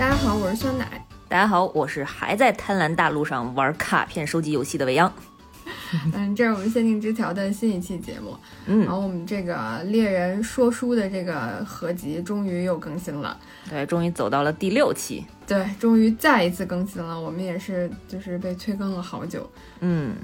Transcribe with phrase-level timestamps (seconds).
[0.00, 1.06] 大家好，我是酸奶。
[1.28, 5.12] 大家好，我是还在贪婪大陆上玩卡片收集游戏的未央。
[6.14, 8.34] 嗯，这是我们限定之条的新一期节目。
[8.64, 13.38] 嗯，然后我们这个猎人说书的这个合集终于又更新了。
[13.68, 15.22] 对，终于走到了第六期。
[15.46, 17.20] 对，终于再一次更新了。
[17.20, 19.46] 我们也是就是被催更了好久。
[19.80, 20.16] 嗯。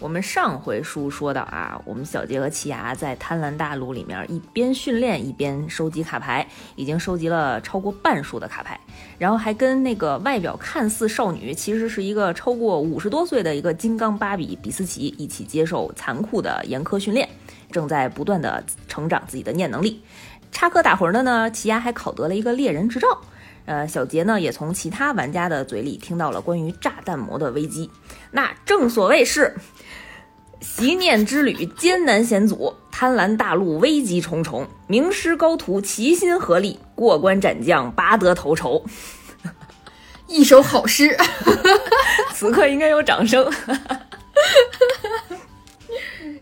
[0.00, 8.80] 我们上回书说到啊，我们小杰和奇牙在贪婪大陆里面一边训练一边收集卡牌，已经收集了超过半数的卡牌，
[9.18, 17.28] 然后还跟那个外表看似少女，其实是一个超过五十多岁的一个金刚芭比比斯奇一起接受残酷的严苛训练，
[17.70, 20.02] 正在不断的成长自己的念能力。
[20.50, 23.06] 插科打诨的呢，奇牙还考得了一个猎人执照。
[23.66, 27.90] 呃，小杰呢也从其他玩家的嘴里听到了关于炸弹魔的危机。
[28.30, 29.54] 那正所谓是。
[30.60, 38.84] 习念之旅艰难险阻，贪婪大陆危机重重，名师高徒齐心合力，过关斩将，拔得头筹。
[40.26, 41.16] 一首好诗，
[42.32, 43.50] 此刻应该有掌声。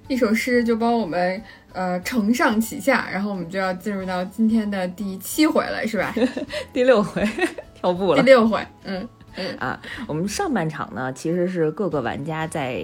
[0.08, 6.14] 一首诗就帮我们呃承上启下，然后我们就要进入到今天的第七回了，是吧？
[6.72, 7.26] 第六回
[7.74, 8.22] 跳步了。
[8.22, 12.82] 第六回，嗯嗯啊，我们上半场呢，其实是各个玩家在。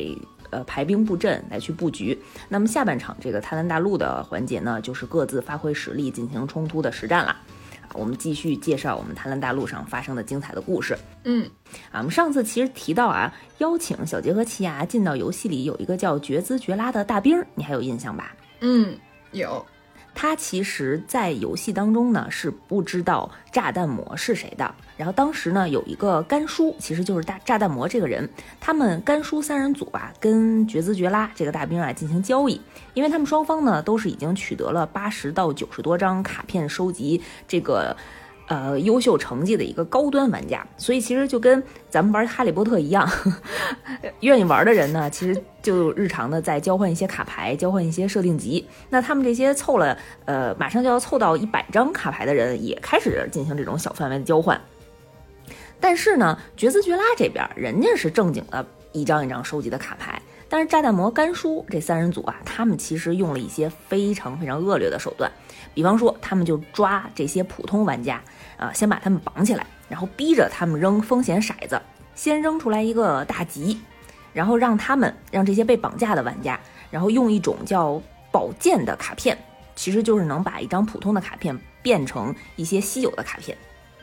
[0.54, 2.16] 呃，排兵布阵来去布局。
[2.48, 7.30] 那么下半场这个贪婪大陆的环节呢，就是各自发挥实力进行冲突的实战了。
[7.30, 10.96] 啊，我们继续介绍我们贪婪大陆上发生的精彩的故事。
[11.24, 11.50] 嗯，
[11.90, 18.32] 啊，我们上次其实提到啊，邀请小杰和奇牙进到游戏里有一个叫绝兹绝拉的大兵，你还有印象吧？
[18.60, 18.96] 嗯，
[19.32, 19.66] 有。
[20.14, 24.74] 他其实，在游戏当中呢，是不知道炸弹魔是谁的。
[24.96, 28.28] 然后当时呢，有一个甘叔，其实就是大炸弹魔这个人。
[28.60, 32.60] 他们甘叔三人组啊，跟绝兹绝拉这个大兵啊进行交易，
[32.94, 37.96] 因为他们双方呢都是已经取得了八十到九十多张卡片收集这个。
[38.46, 43.08] 呃，优秀成绩的一个高端玩家，所以其实就跟咱们玩哈利波特一样，
[44.24, 48.66] 愿意玩的人呢，其实就日常的在交换一些卡牌，交换一些设定集。
[48.88, 54.60] 那他们这些凑了，呃，马上就要凑到一百张卡牌的人，也开始进行这种小范围的交换。
[55.78, 60.20] 但是呢，绝兹绝拉这边，人家是正经的一张一张收集的卡牌。
[60.48, 65.30] 但是炸弹魔甘叔这三人组啊，他们其实用了一些非常非常恶劣的手段，
[65.74, 68.22] 比方说，他们就抓这些普通玩家
[68.56, 71.80] 啊，先把他们绑起来，然后逼着他们扔风险骰子，
[72.14, 73.80] 先扔出来一个大吉，
[74.34, 77.98] 然后让他们让这些被绑架的玩家，然后用一种叫
[78.30, 79.38] 宝剑的卡片，
[79.74, 83.56] 其实就是能把一张普通的卡片变成一些稀有的卡片，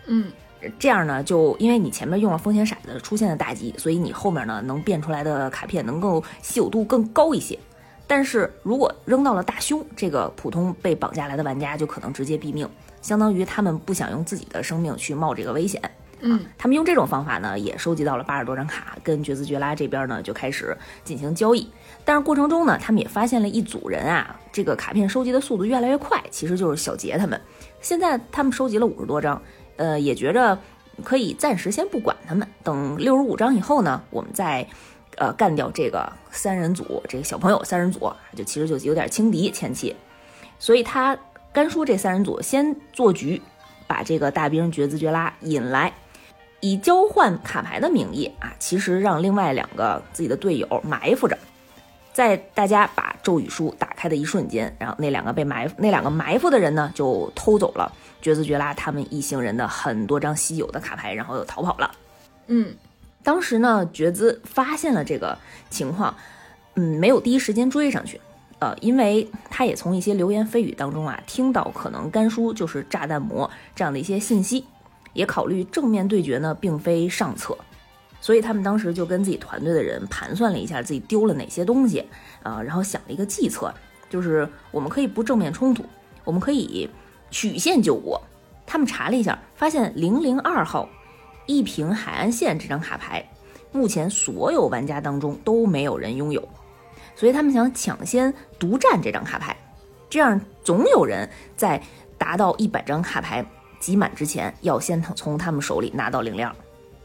[0.08, 0.32] 嗯。
[0.78, 7.58] 这样呢，就因为你前面用了风险骰子出现的大吉，所以你后面呢能变出来的卡片能够稀有度更高一些。
[8.06, 12.70] 但是如果扔到了大凶，这个普通被绑架来的玩家就可能直接毙命，
[13.02, 15.82] 相当于他们不想用自己的生命去冒这个危险。
[16.22, 21.68] 嗯，他们用这种方法呢，也收集到了八十多张卡，跟绝兹绝拉这边呢就开始进行交易。
[22.06, 27.40] 但是过程中呢，他们也发现了一组人啊，这个卡片收集的速度越来越快，其实就是小杰他们。
[27.82, 29.42] 现在他们收集了五十多张。
[29.78, 30.56] 呃，也觉着
[31.04, 34.68] 可以暂时先不管他们，等六十五张以后呢，我们再，
[35.16, 39.96] 呃，干掉这个三人组，这个小朋友三人组，就其实就有点轻敌前期，
[40.60, 41.18] 所以他
[41.52, 43.42] 甘叔这三人组先做局，
[43.88, 45.92] 把这个大兵绝兹绝拉引来，
[46.62, 51.38] 以交换卡牌的名义啊，其实让另外两个自己的队友埋伏着，
[52.14, 57.92] 在大家把咒语书打开的一瞬间，然后那两个被埋那两个埋伏的人呢，就偷走了。
[58.22, 61.92] 觉兹觉拉他们一行人的很多张稀有的卡牌，然后又逃跑了。
[62.46, 62.76] 嗯，
[63.24, 65.36] 当时呢，觉兹发现了这个
[65.72, 66.16] 情况，
[66.76, 68.22] 嗯，没有第一时间追上去，
[68.60, 74.64] 呃，因为他也从一些流言蜚语当中啊，听到可能甘叔就是炸弹魔这样的一些信息，
[75.14, 77.58] 也考虑正面对决呢，并非上策，
[78.20, 82.06] 所以他们当时就跟自己团队的人盘算了一下自己丢了哪些东西，
[82.44, 83.74] 啊，然后想了一个计策，
[84.10, 85.84] 就是我们可以不正面冲突，
[86.24, 86.90] 我们可以。
[87.34, 88.22] 曲线救国，
[88.68, 90.90] 他们查了一下，发现零零二号
[91.46, 93.26] 一平海岸线这张卡牌，
[93.72, 96.46] 目前所有玩家当中都没有人拥有，
[97.16, 99.56] 所以他们想抢先独占这张卡牌，
[100.10, 101.82] 这样总有人在
[102.18, 103.46] 达到一百张卡牌
[103.82, 106.56] 集满之前，要先从他们手里拿到零零二。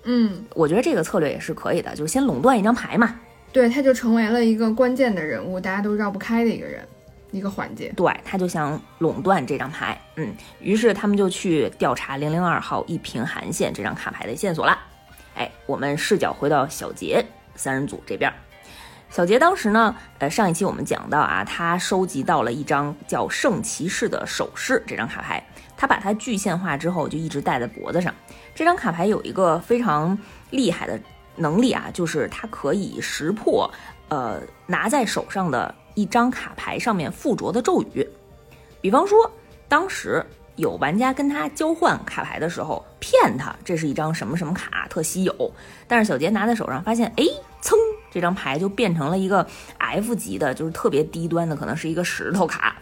[0.04, 3.18] 嗯，我觉得这个策略也是可以的，就是先垄断一张牌嘛。
[3.52, 6.86] 对，他就成为了一个关键的人物，大家都绕不开的一个人。
[7.32, 14.78] 一个环节，对他就想垄断这张牌，嗯，于是他们就去调查零零二号一平韩线这张卡牌的线索了。
[15.34, 17.22] 哎，我们视角回到小杰
[17.56, 18.32] 三人组这边，
[19.10, 25.44] 小杰当时呢，呃，上一期我们讲到啊，他收集到了一张叫圣骑士的首饰这张卡牌，
[25.76, 28.14] 他把它具现化之后，就一直戴在脖子上。
[28.54, 30.16] 这张卡牌有一个非常
[30.50, 30.98] 厉害的
[31.36, 33.70] 能力啊，就是它可以识破，
[34.08, 38.08] 呃，拿在手上的一张卡牌上面附着的咒语。
[38.80, 39.30] 比方说，
[39.68, 40.24] 当时
[40.56, 45.52] 有玩家跟他交换卡牌的时候，骗他这是一张什么什么卡，特稀有。
[45.86, 47.24] 但是小杰拿在手上，发现，哎，
[47.60, 47.74] 噌，
[48.10, 49.46] 这张牌就变成了一个
[49.76, 52.76] F 级的，就是特别低端的，可能是一个石头卡。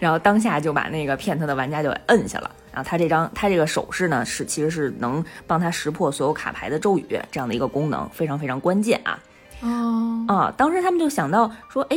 [0.00, 2.50] 然后当下就把那个骗他的玩家就摁下了。
[2.72, 9.18] 然后他这张他这个手势呢，是其实是能帮他识破所有卡牌的咒语这样的一个功能，非常非常关键啊。
[9.60, 11.96] 哦啊，当时他们就想到说，哎，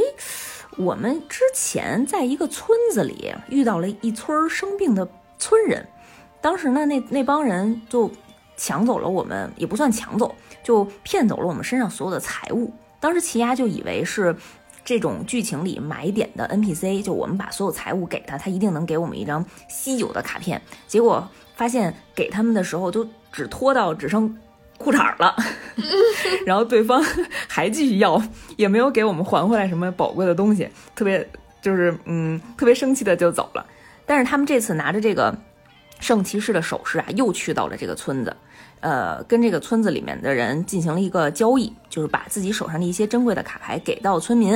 [0.78, 5.08] 我们之前在一个村子里遇到了一村生病的
[5.38, 5.88] 村人，
[6.42, 8.12] 当时呢，那那帮人就
[8.58, 12.74] 抢走了我们，也不算抢走，就骗走了我们身上所有的财物。
[13.00, 14.36] 当时奇亚就以为是。
[14.86, 20.62] 这种剧情里买点的 NPC，就我们把所有财物给他，他一定能给我们一张稀有的卡片。
[20.88, 24.38] 结果发现给他们的时候，都只拖到只剩
[24.78, 25.36] 裤衩了，
[26.46, 27.04] 然后对方
[27.48, 28.22] 还继续要，
[28.58, 31.28] 也没有给我们还回来什么宝贵的东西，特别
[31.62, 33.66] 就是嗯，特别生气的就走了。
[34.06, 35.36] 但是他们这次拿着这个
[36.00, 38.38] 圣骑士的首饰啊，又去到了这个村子。
[38.82, 44.54] 呃，跟这个村子里面的人进行了一个交易，就是把自己手上的一些珍贵的卡牌给到村民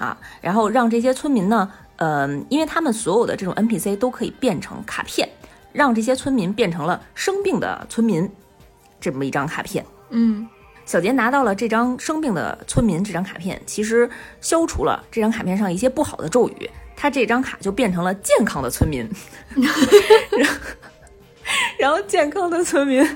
[0.00, 5.28] 啊，然后让这些村民呢，呃，因为他们所有的这种 NPC 都可以变成卡片，
[5.72, 8.28] 让这些村民变成了生病的村民，
[8.98, 9.84] 这么一张卡片。
[10.08, 10.48] 嗯，
[10.86, 14.08] 小杰拿到了这张生病的村民这张卡片，其实
[14.40, 19.06] 消除了这张卡片上一些不好的咒语，他这张卡就变成了健康的村民，
[21.78, 23.06] 然后健康的村民。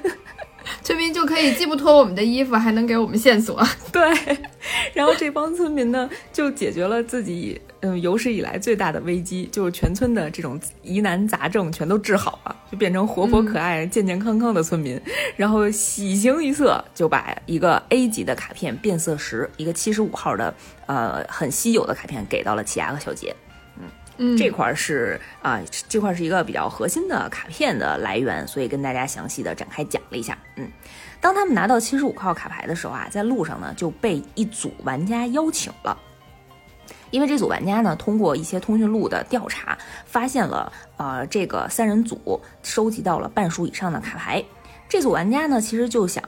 [0.82, 3.62] 村民就可以既不脱我们的衣服，还能给我们线索。
[3.92, 4.02] 对，
[4.92, 15.00] 然后这帮村民呢，就解决了自己嗯有史以来最大的危机，就是全村的这种疑难杂症全都治好了，就变成活泼可爱、健健康康的村民。
[15.36, 20.54] 然后喜形于色，就把一个 A 级的卡片变色石，一个七十五号的
[20.86, 23.34] 呃很稀有的卡片给到了奇亚和小杰。
[24.16, 30.38] 嗯，这块是啊，这块是一个比较核心的卡片的来源，所以跟大家详细的展开讲了一下。
[30.56, 30.68] 嗯，
[31.20, 35.98] 当他们拿到七十五号卡牌的时候啊，在路上呢就被一组玩家邀请了，
[37.10, 39.76] 因为这组玩家呢通过一些通讯录的调查，
[40.06, 44.44] 发现了呃这个三人组收集到了半数以上的卡牌，
[44.88, 46.22] 这组玩家呢其实就想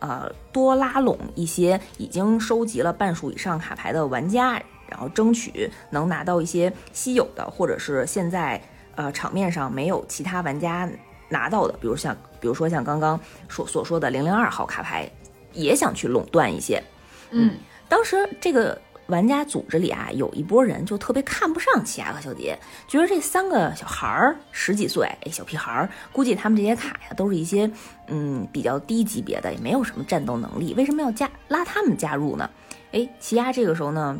[0.00, 4.60] 呃多拉拢一些已经收集了半数以上卡牌的玩家。
[4.90, 8.60] 然后争取能拿到一些稀有的，或者是现在
[8.94, 10.88] 呃场面上没有其他玩家
[11.28, 13.18] 拿到的，比如像比如说像刚刚
[13.48, 15.08] 所所说的零零二号卡牌，
[15.52, 16.82] 也想去垄断一些。
[17.30, 17.56] 嗯，
[17.88, 27.70] 当时这个玩家组织里啊，有一波人就特别看不上奇亚和小杰，觉得这三个小孩儿十几岁，哎，小屁孩儿，估计他们这些卡呀都是一些
[28.06, 32.48] 嗯比较低级别的，也没有什么战斗能力，为什么要加拉他们加入呢？
[32.92, 34.18] 哎，奇亚这个时候呢。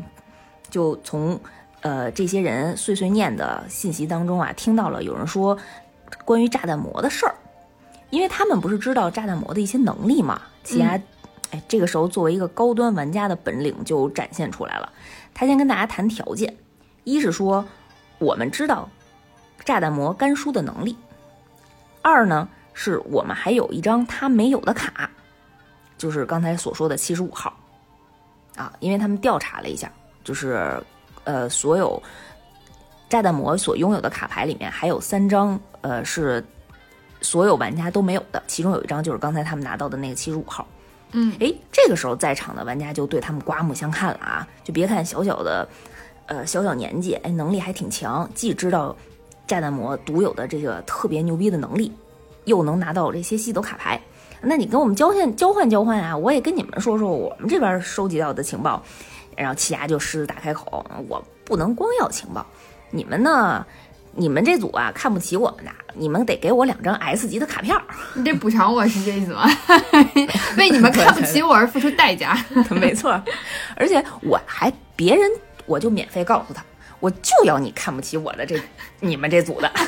[0.69, 1.39] 就从，
[1.81, 5.57] 呃，这些人碎碎念的信息当中啊，听到了有人说
[6.25, 7.35] 关于炸弹魔的事儿，
[8.09, 10.41] 因为他们不是知道炸弹魔的一些能力嘛。
[10.63, 10.99] 奇亚，
[11.51, 14.91] 哎，这个时候作为一个高端玩家的本领就展现出来了。
[15.33, 16.55] 他先跟大家谈条件，
[17.03, 17.65] 一是说
[18.19, 18.89] 我们知道
[19.63, 20.95] 炸弹魔干输的能力，
[22.01, 25.09] 二呢是我们还有一张他没有的卡，
[25.97, 27.57] 就是刚才所说的七十五号
[28.55, 29.91] 啊，因为他们调查了一下。
[30.29, 30.79] 就是，
[31.23, 31.99] 呃，所有
[33.09, 36.45] 炸弹魔所拥有的卡牌里面，还有三张，呃，是
[37.19, 38.39] 所有玩家都没有的。
[38.45, 40.67] 其中有一张就是刚才他们拿到的那个七十五号。
[41.13, 44.47] 嗯，哎，这个时候在场的玩家就对他们刮目相看了啊！
[44.63, 45.67] 就别看小小的，
[46.27, 48.95] 呃，小小年纪，哎，能力还挺强，既知道
[49.47, 51.91] 炸弹魔独有的这个特别牛逼的能力，
[52.45, 53.99] 又能拿到这些稀有卡牌。
[54.43, 56.15] 那你跟我们交换交换交换啊！
[56.15, 58.83] 我也跟你们说说我们这边收集到的情报。
[59.39, 62.45] 然后齐牙就狮子大开口：“我不能光要情报，
[62.91, 63.65] 你们呢？
[64.15, 67.77] 你们这组啊看不起我们的，你们得给我两张 S 级的卡片。
[68.15, 69.47] 你得补偿我是这意思吗？
[70.57, 72.35] 为你们看不起我而付出代价。
[72.71, 73.21] 没错，
[73.77, 75.29] 而且我还别人
[75.65, 76.61] 我就免费告诉他，
[76.99, 78.59] 我就要你看不起我的这
[78.99, 79.71] 你们这组的。”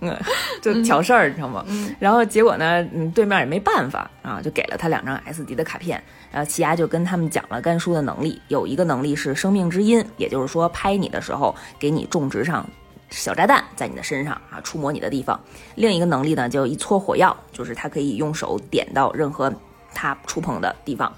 [0.00, 0.16] 嗯，
[0.62, 1.64] 就挑事儿，你知道吗？
[1.98, 6.00] 然后结果呢，嗯，对面也没办法啊，就给了他两张 S 级的卡片。
[6.30, 12.64] 然后奇亚就跟他们讲了甘叔的能力，有一个能力是生命之音，也就是说拍你的时候给你种植上
[13.10, 15.40] 小炸弹在你的身上啊，触摸你的地方。
[15.74, 19.52] 另一个能力呢，就一撮火药，就是他可以用手点到任何
[19.92, 21.12] 他触碰的地方。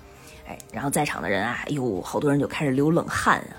[0.73, 3.57] 然后在场的人啊，哎呦，好多人就开始流冷汗啊，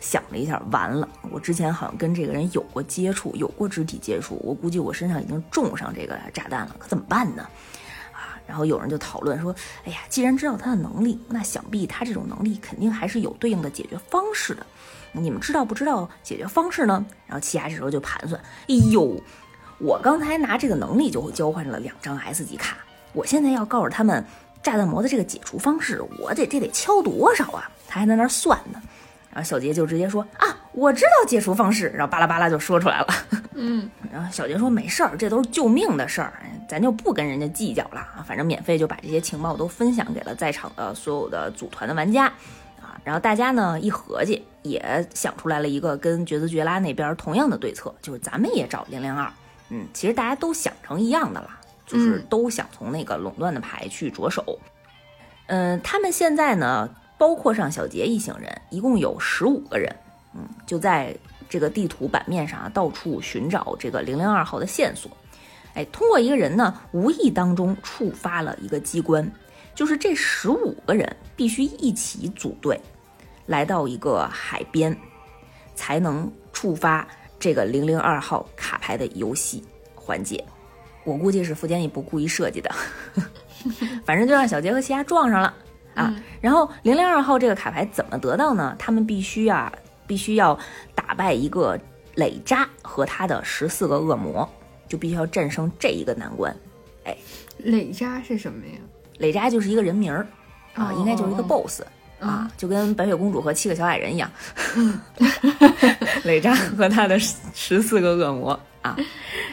[0.00, 7.42] 想了一下，完了，我之前好像跟这个人有过接触，有过肢体接触，我估计我身上已经中上这个炸弹了，可怎么办呢？
[8.12, 14.66] 啊，然后有人就讨论说，哎呀，既然知道他的能力，那想必他这种能力肯定还是有对应的解决方式的。
[15.12, 17.04] 你们知道不知道解决方式呢？
[17.26, 19.20] 然后奇亚这时候就盘算，哎呦，
[19.78, 22.76] 我刚才拿这个能力就交换了两张 S 级卡，
[23.12, 24.24] 我现在要告诉他们。
[24.64, 27.70] 炸弹魔的这个解除方式，我得这得敲多少啊？
[27.86, 28.82] 他还在那算呢。
[29.30, 33.06] 然后小杰就直接说啊，我知道解除方式，然后巴拉巴拉就说出来了。
[33.54, 36.32] 嗯， 然后小杰说没事儿，这都是救命的事儿，
[36.68, 38.24] 咱就不跟人家计较了啊。
[38.26, 42.26] 反正免费就把这些情报都分享给了在场的所有的组团的玩家
[42.80, 42.96] 啊。
[43.04, 49.28] 然后大家呢一合计，也想出来了一个跟绝子绝拉那边同样的对策，就是咱们也找零零二。
[49.70, 51.50] 嗯，其实大家都想成一样的了。
[51.86, 54.58] 就是都想从那个垄断的牌去着手，
[55.46, 56.88] 嗯，他们现在呢，
[57.18, 59.94] 包括上小杰一行人，一共有十五个人，
[60.34, 61.14] 嗯，就在
[61.48, 65.10] 这个地图版面上到处寻找这个零零二号的线索，
[65.74, 69.30] 哎，通过一个人呢，无意当中触发了一个机关，
[69.74, 72.80] 就是这十五个人必须一起组队，
[73.46, 74.96] 来到一个海边，
[75.74, 77.06] 才能触发
[77.38, 79.62] 这个零零二号卡牌的游戏
[79.94, 80.42] 环节。
[81.04, 82.70] 我估计是福建一不故意设计的，
[84.04, 85.54] 反正就让小杰和奇亚撞上了
[85.94, 86.14] 啊。
[86.40, 88.74] 然后零零二号这个卡牌怎么得到呢？
[88.78, 89.72] 他们必须啊，
[90.06, 90.58] 必须要
[90.94, 91.78] 打败一个
[92.14, 94.48] 累扎和他的十四个恶魔，
[94.88, 96.54] 就必须要战胜这一个难关。
[97.04, 97.16] 哎，
[97.58, 98.72] 累扎是什么呀？
[99.18, 100.26] 累扎就是一个人名儿
[100.74, 101.82] 啊，应该就是一个 boss
[102.18, 104.30] 啊，就跟白雪公主和七个小矮人一样。
[106.24, 108.58] 累扎和他的十四个恶魔。
[108.84, 108.94] 啊，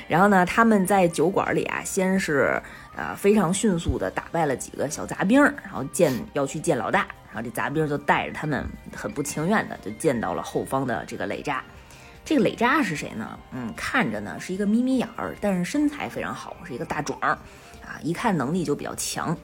[0.10, 2.62] 然后呢，他们在酒馆里啊，先是
[2.98, 11.64] 呃非常迅速的打败了几个小杂兵，然后见要去见老大，然后这杂兵就带着他们很不情愿的就见到了后方的这个磊扎。
[12.26, 13.40] 这个磊扎是谁呢？
[13.54, 17.30] 嗯，看着呢是一个眯眯眼儿，但是身材非常好，是一个大壮儿，
[17.86, 19.36] 啊，一看能力就比较强。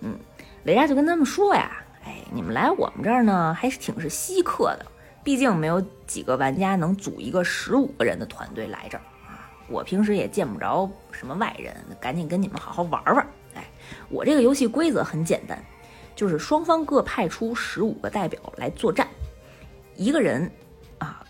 [0.00, 0.16] 嗯，
[0.62, 4.86] 雷扎就跟他们说呀，哎，你们来我们这儿呢，还是挺是稀客的。
[5.28, 9.52] 毕竟没有几个玩家能组一个十五个人的团队来这儿啊！
[9.68, 13.16] 我平时也见不着什么外人，赶紧跟你们好好玩玩。
[13.54, 13.62] 哎，
[14.08, 15.62] 我这个游戏规则很简单，
[16.16, 19.06] 就是双方各派出十五个代表来作战，
[19.96, 20.50] 一个人
[20.96, 21.22] 啊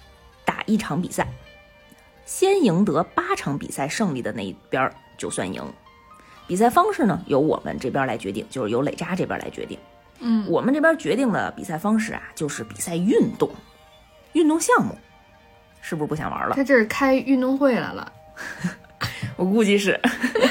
[0.45, 1.27] 打一场比赛，
[2.25, 5.61] 先赢得八场比赛胜利的那一边就算赢。
[6.47, 9.77] 比赛方式呢由我们这边来决定，就是由磊扎这边来决定。
[10.21, 13.51] 嗯，我们这边决定的比赛方式啊，就是比赛运动。
[14.39, 14.97] 运动项目
[15.81, 16.55] 是不是不想玩了？
[16.55, 18.13] 他这是开运动会来了，
[19.37, 19.99] 我估计是，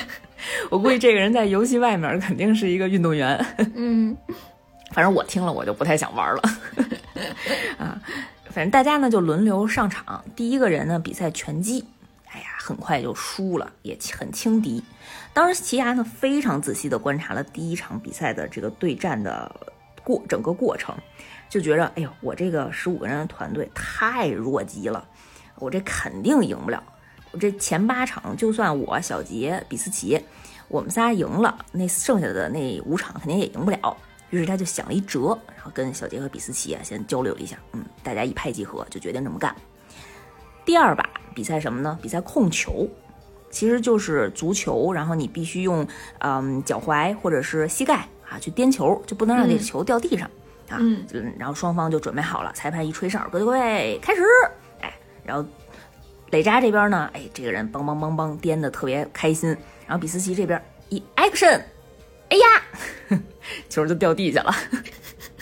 [0.69, 3.45] 我估计这个人在游戏外面肯定是一个运动员。
[3.75, 4.15] 嗯，
[4.91, 6.41] 反正我听了我就不太想玩了。
[7.77, 8.01] 啊，
[8.49, 11.85] 反正大家呢就轮流上场，第一个人呢比赛拳击，
[12.27, 14.83] 哎呀，很快就输了，也很轻敌。
[15.33, 19.55] 当时奇亚呢非常仔细的观察了第一场比赛的这个对战的
[20.03, 20.93] 过整个过程。
[21.49, 25.07] 就觉着，哎呦，我这个十五个人的团队太弱鸡了，
[25.59, 26.83] 我这肯定赢不了。
[27.31, 30.21] 我这前八场，就算我小杰、比斯奇，
[30.67, 33.97] 我们仨赢了，那剩下的那五场肯定也赢不了。
[34.29, 39.55] 于是他就想了一辙，然后跟小杰和比斯奇啊先交流了一下，嗯，大家一拍即合，就决定这么干。
[40.65, 41.97] 第二把比赛什么呢？
[42.01, 42.85] 比赛控球，
[43.49, 45.87] 其实就是足球，然后你必须用
[46.19, 50.29] 嗯脚踝或者是膝盖啊去颠球，就不能让这球掉地上。
[50.69, 51.05] 啊，嗯，
[51.39, 54.21] 然后双方就准备好了，裁判一吹哨，各位开始，
[54.81, 54.93] 哎，
[55.23, 55.45] 然后
[56.31, 59.49] 磊扎这边呢，哎，这个人梆梆梆梆颠的特别开心，
[59.85, 61.61] 然后比斯奇这边一 action，
[62.29, 63.17] 哎呀，
[63.69, 64.53] 球就掉地下了，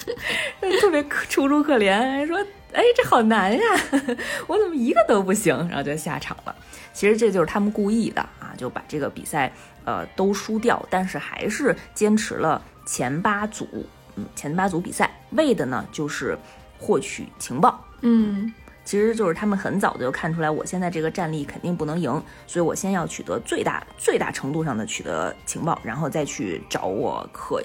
[0.80, 2.38] 特别楚楚可怜，说，
[2.74, 3.64] 哎，这好难呀，
[4.46, 6.56] 我怎么一个都不行，然后就下场了。
[6.94, 9.52] 其实这就是他们故意的啊，就把这个比赛
[9.84, 13.86] 呃都输掉，但是还是坚持了前八组。
[14.16, 16.38] 嗯，前八组比赛为的呢，就是
[16.80, 17.84] 获取情报。
[18.02, 18.54] 嗯，
[18.84, 22.12] 其实就是他们很早的就看出来，我现在这个战力肯定不能赢，
[22.46, 27.62] 所以我先要取得最大最大程度上的取得情报，然后再去找我可，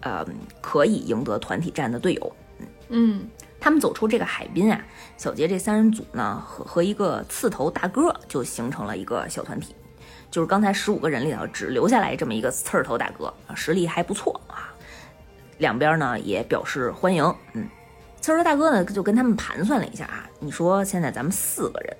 [0.00, 0.26] 呃，
[0.60, 2.36] 可以赢得团体战的队友。
[2.88, 3.28] 嗯，
[3.60, 4.80] 他们走出这个海滨啊，
[5.16, 9.74] 小杰这三人组呢，和和一个刺头大哥就形成了一个小团体，
[10.30, 14.65] 就是刚才十五个人里头只留下来这么一个刺头大哥啊，实力还不错啊。
[15.58, 17.66] 两边呢也表示欢迎，嗯，
[18.20, 21.96] 刺头大哥呢就跟他们盘算了一下啊，你说现在咱们四个人，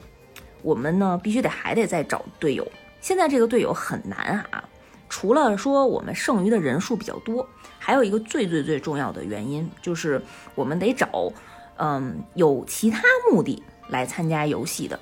[0.63, 2.67] 我们呢必须得还得再找队友，
[3.01, 4.63] 现在这个队友很难啊，
[5.09, 7.49] 除了说我们剩余的人数比较多，
[7.79, 10.21] 还有一个最最最重要的原因就是
[10.55, 11.33] 我们得找，
[11.77, 14.99] 嗯，有其他目的来参加游戏的，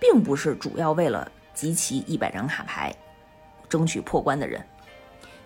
[0.00, 2.94] 并不是主要为了集齐一百张卡牌，
[3.68, 4.64] 争取破关的人。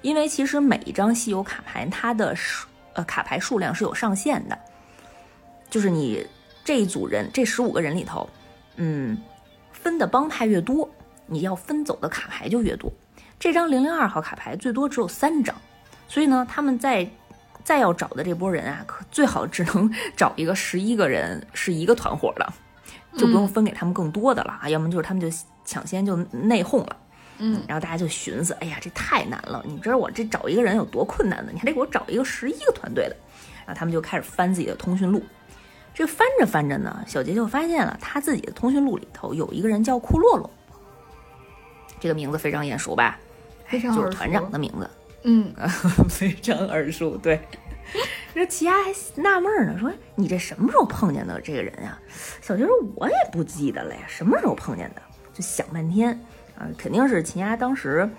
[0.02, 4.58] 因为其实每一张稀有卡牌它的数呃卡牌数量是有上限的，
[5.68, 6.26] 就是你
[6.64, 8.28] 这一组人这十五个人里头，
[8.76, 9.16] 嗯，
[9.72, 10.88] 分的帮派越多，
[11.26, 12.92] 你要分走的卡牌就越多。
[13.38, 15.54] 这张零零二号卡牌最多只有三张，
[16.08, 17.08] 所以呢，他们在
[17.62, 22.52] 再要找的这波人啊，可最好只能找一个十一个人是一个团伙的，
[23.16, 25.28] 就不用分给他们更多的了啊，要么就是他们就
[25.64, 26.96] 抢先就内讧了。
[27.38, 29.62] 嗯，然后大家就寻思，哎呀，这太难了！
[29.66, 31.50] 你知道我这找一个人有多困难呢？
[31.52, 33.16] 你还得给我找一个十一个团队的。
[33.66, 35.23] 然后他们就开始翻自己的通讯录。
[35.95, 40.50] 这翻着翻着呢，小杰就发现了他自己的通讯录里头有一个人叫库洛洛，
[42.00, 43.18] 这个名字非常眼熟吧？
[43.66, 43.95] 非常。
[43.95, 44.90] 就是团长的名字。
[45.25, 45.52] 嗯，
[46.09, 47.16] 非常耳熟。
[47.16, 47.40] 对。
[48.35, 51.99] 这齐亚还纳闷呢，说你这什么时候碰见的这个人呀？
[52.40, 55.02] 小杰说我也不记得了呀，什么时候碰见的？
[55.35, 56.18] 就想半天。
[56.58, 58.10] 啊，肯定是秦丫当时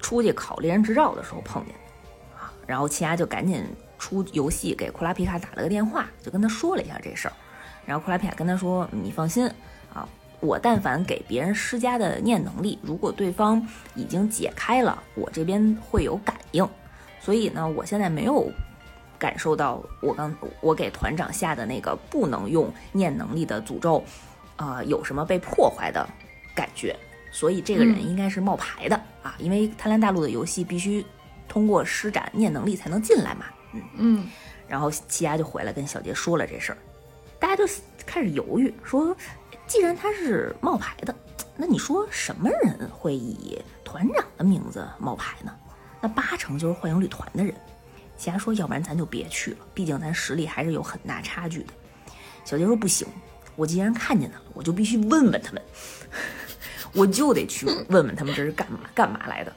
[0.00, 3.62] 出去考猎人执照的时候碰见的啊，然后秦丫就赶紧
[3.98, 7.34] 出游戏给库拉皮卡打了个电话，就跟他说了一下这事儿。
[7.84, 9.46] 然后库拉皮卡跟他说：“你放心
[9.92, 10.08] 啊，
[10.40, 16.68] 我但凡给别人施加的念能力，如果对方已经解开了，我这边会有感应。
[17.20, 18.50] 所以呢，我现在没有
[19.18, 24.02] 感受到我刚我给团长下的那个不能用念能力的诅咒，
[24.56, 26.08] 啊，有什么被破坏的
[26.56, 26.96] 感觉。”
[27.32, 31.04] 所以这个人应该是冒牌的啊，因为贪婪大陆的游戏必须
[31.48, 33.46] 通过施展念能力才能进来嘛。
[33.72, 34.28] 嗯嗯，
[34.68, 36.78] 然后奇亚就回来跟小杰说了这事儿，
[37.40, 37.64] 大家就
[38.06, 39.16] 开始犹豫，说
[39.66, 41.14] 既然他是冒牌的，
[41.56, 45.50] 那你说什么人会以团长的名字冒牌呢？
[46.00, 47.54] 那八成就是幻影旅团的人。
[48.18, 51.72] 奇亚说，要不然咱就别去了，毕竟咱实力还是有很大差距的。
[52.44, 53.08] 小杰说不行，
[53.56, 55.62] 我既然看见他了，我就必须问问他们。
[56.94, 59.52] 我就得去问问他们这是干嘛干嘛来的，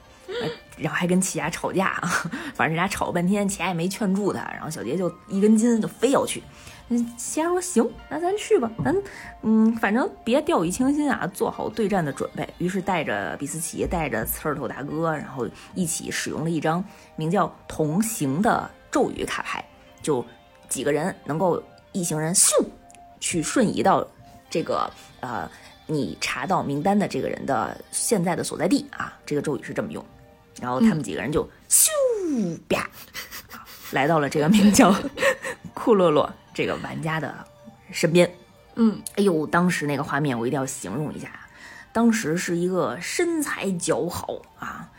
[0.78, 2.08] 然后还跟齐牙吵架啊，
[2.54, 6.42] 反正这俩吵了半天，齐牙也没劝住他，然后小杰就一根筋，就非要去。
[6.88, 8.96] 嗯，齐牙说行，那咱去吧，咱
[9.42, 12.48] 嗯，反正别掉以轻心啊，做好对战的准备。
[12.58, 16.84] 于是带着比斯奇，带着刺儿头大哥，然后一起使用了一张
[17.16, 19.64] 名叫“同行”的咒语卡牌，
[20.00, 20.24] 就
[20.68, 22.50] 几个人能够一行人咻
[23.18, 24.06] 去瞬移到
[24.48, 25.50] 这个呃。
[25.86, 30.04] 你查到名单的这个人的现在的所在地啊，这个咒语是这么用，
[30.60, 31.88] 然后他们几个人就咻
[32.68, 32.90] 啪，
[33.92, 34.92] 来到了这个名叫
[35.74, 37.32] 库洛洛这个玩家的
[37.92, 38.28] 身边。
[38.74, 41.30] 嗯，哎呦，当时那个画面我一定要形容一下，
[41.92, 44.90] 当时是一个身材姣好啊，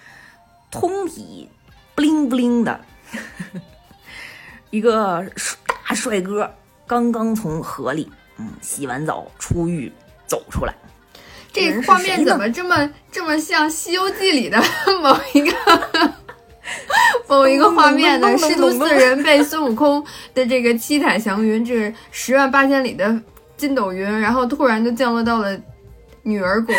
[0.72, 1.50] 通体
[1.96, 2.80] 不灵不灵的
[4.70, 5.26] 一个
[5.68, 6.50] 大帅哥，
[6.88, 9.92] 刚刚从河里嗯洗完澡出狱。
[10.28, 10.76] 走出来，
[11.52, 14.62] 这画面怎么这么这么像《西游记》里的
[15.02, 15.56] 某一个
[17.28, 18.38] 某一个画面呢？
[18.38, 23.18] 师徒四人被孙悟空的这个七彩祥云，这十万八千里的
[23.56, 25.58] 筋斗云，然后突然就降落到了
[26.24, 26.76] 女儿国，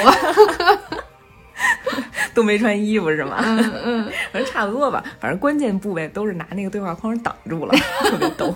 [2.34, 3.38] 都没穿衣服是吗？
[3.42, 5.02] 嗯嗯，反正差不多吧。
[5.18, 8.54] 反正关键部位都是拿那个对话框挡住了，特别逗。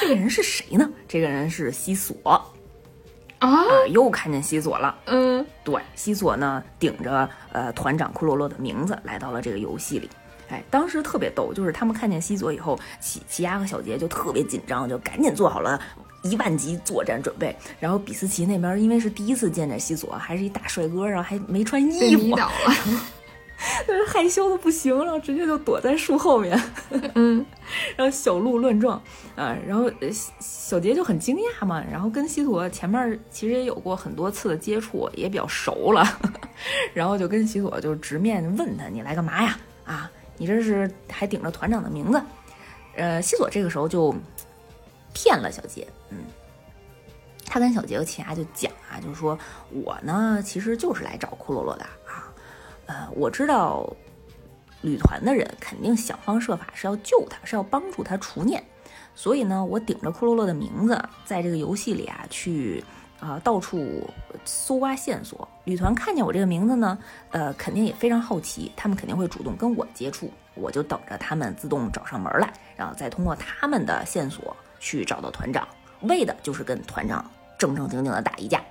[0.00, 0.88] 这个人是谁呢？
[1.08, 2.53] 这个人是西索。
[3.50, 3.64] 啊！
[3.90, 4.94] 又看见西索了。
[5.06, 10.08] 嗯，对，西索呢，顶着呃团长库洛洛的名字来到了这个游戏里。
[10.50, 15.80] 哎，当时特别逗，就是他们看见西索以后，奇奇亚和小杰就特别紧张，就赶紧做好了
[16.22, 17.56] 一万级作战准备。
[17.80, 22.74] 然后比斯奇那边因为是第一次见着西索，还是一大帅哥，然后还没穿衣服，迷倒了。
[23.86, 26.60] 是害羞的不行，然后直接就躲在树后面，
[27.14, 27.44] 嗯，
[27.96, 29.00] 然后小鹿乱撞
[29.36, 29.90] 啊，然后
[30.40, 36.04] 小杰就很惊讶嘛，然后跟西索前面其实也有过很多次的接触，也比较熟了，
[36.92, 39.58] 然后就跟西索就直面问他：“你来干嘛呀？
[39.84, 42.20] 啊，你这是还顶着团长的名字？”
[42.96, 44.14] 呃，西索这个时候就
[45.12, 46.18] 骗了小杰，嗯，
[47.46, 49.38] 他跟小杰和奇亚就讲啊，就是说
[49.70, 51.86] 我呢其实就是来找库洛洛的。
[52.86, 53.90] 呃，我知道
[54.82, 58.62] 旅团的人肯定想方设法是要救他，是要帮助他除念，
[59.14, 62.84] 所以呢，我顶着库洛洛的名字，在这个游戏里啊，去
[63.20, 64.06] 啊到处
[64.44, 65.48] 搜刮线索。
[65.64, 66.98] 旅团看见我这个名字呢，
[67.30, 75.66] 呃，肯定也非常好奇，他们肯定会主动跟我接触，我就等着他们自动找上门来，然后再通过他们的线索去找到团长，
[76.02, 77.24] 为的就是跟团长
[77.58, 78.62] 正正经经的打一架。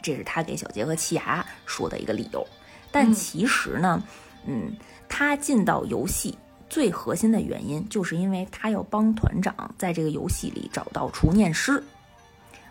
[0.00, 2.46] 这是他给小杰和奇牙说的一个理由。
[2.90, 4.02] 但其实呢，
[4.46, 4.76] 嗯，
[5.08, 6.36] 他进到游戏
[6.68, 11.82] 最核心的原因，就是因为他要帮团长在这个游戏里找到除念师，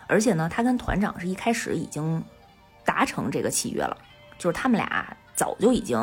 [0.08, 2.24] 而且呢，他跟团长是一开始已经
[2.86, 3.98] 达成这个契约了，
[4.38, 5.98] 就是他们俩早就已经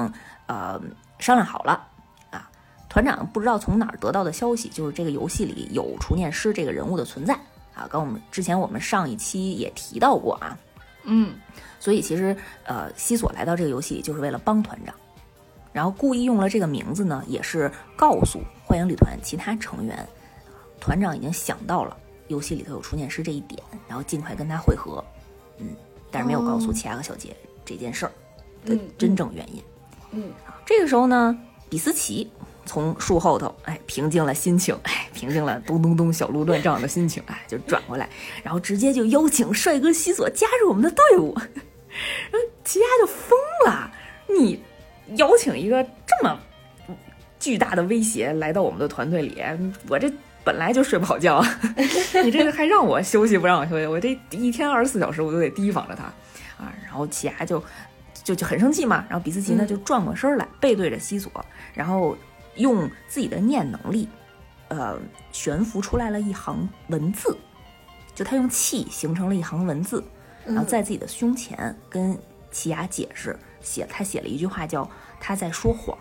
[0.46, 0.80] 呃
[1.18, 1.86] 商量好了
[2.30, 2.48] 啊。
[2.88, 7.34] 团长不知道从哪儿得到的消息，就是这个游戏里有除念师这个人物的存在
[7.74, 7.86] 啊。
[7.90, 10.56] 跟我们之前我们上一期也提到过啊，
[11.06, 11.34] 嗯，
[11.80, 14.94] 所以其实呃，西索来到这个游戏里就是为了帮团长。
[15.72, 20.08] 然后故意用了这个名字呢，也是告诉幻影旅团其他成员，
[20.80, 21.96] 团长已经想到了
[22.28, 25.04] 游戏里头有出念师这一点，然后尽快跟他会合。
[25.58, 25.68] 嗯，
[26.10, 28.12] 但是没有告诉奇亚和小杰这件事儿
[28.64, 29.62] 的真正原因。
[30.12, 30.32] 嗯，
[30.64, 31.38] 这个时候呢，
[31.68, 32.30] 比斯奇
[32.66, 38.08] 从树后头，哎，平静了心情， 哎，平静了咚咚咚小鹿乱撞的心情，哎，就转过来，
[38.42, 41.34] 然后直接就邀请帅哥西索加入我们的队伍。
[42.30, 43.90] 然后奇亚就疯了，
[44.28, 44.60] 你。
[45.14, 46.36] 邀请一个这么
[47.38, 49.40] 巨大的威胁来到我们的团队里，
[49.88, 51.40] 我这本来就睡不好觉，
[52.24, 56.02] 你这个还让我休息不让我休息，我这一天二十四小时我都得提防着他
[56.60, 56.74] 啊！
[56.84, 57.62] 然后奇亚就
[58.24, 61.30] 就就很生气嘛，然后比斯奇呢就转过身来背对着西索，
[61.72, 62.18] 然后
[62.56, 64.08] 用自己的念能力，
[64.68, 64.98] 呃，
[65.32, 67.36] 悬浮出来了一行文字，
[68.14, 70.02] 就他用气形成了一行文字，
[70.44, 72.18] 然后在自己的胸前跟
[72.50, 73.38] 奇雅解释。
[73.62, 74.88] 写他写了一句话叫
[75.18, 75.98] 他在说谎，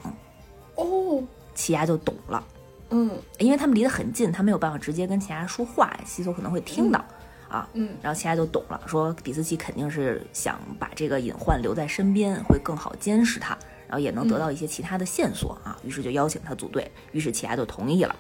[0.75, 1.23] 哦，
[1.55, 2.43] 奇雅就懂了，
[2.91, 7.03] 嗯，因为他们离得很近，他没有办法直接跟奇亚说话，西索可能会听到，
[7.49, 18.15] 啊，嗯，然后奇亚就懂了，说比斯奇肯定是想把这个隐患留在身边，会更好监视他，然后也能得到一些其他的线索啊，于是就邀请他组队，于是奇亚就同意了。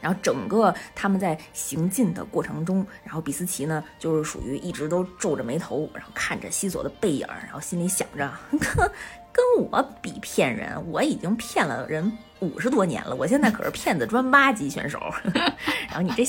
[0.00, 8.30] 然后整个他们在行进的过程中，然后比斯奇呢，就是属于一直都皱着眉头，然后看着西索的背影，然后心里想着，
[9.32, 12.12] 跟我比骗人，我已经骗了人。
[12.44, 15.00] 五十多年了，我现在可是骗子专八级选手。
[15.88, 16.24] 然后你这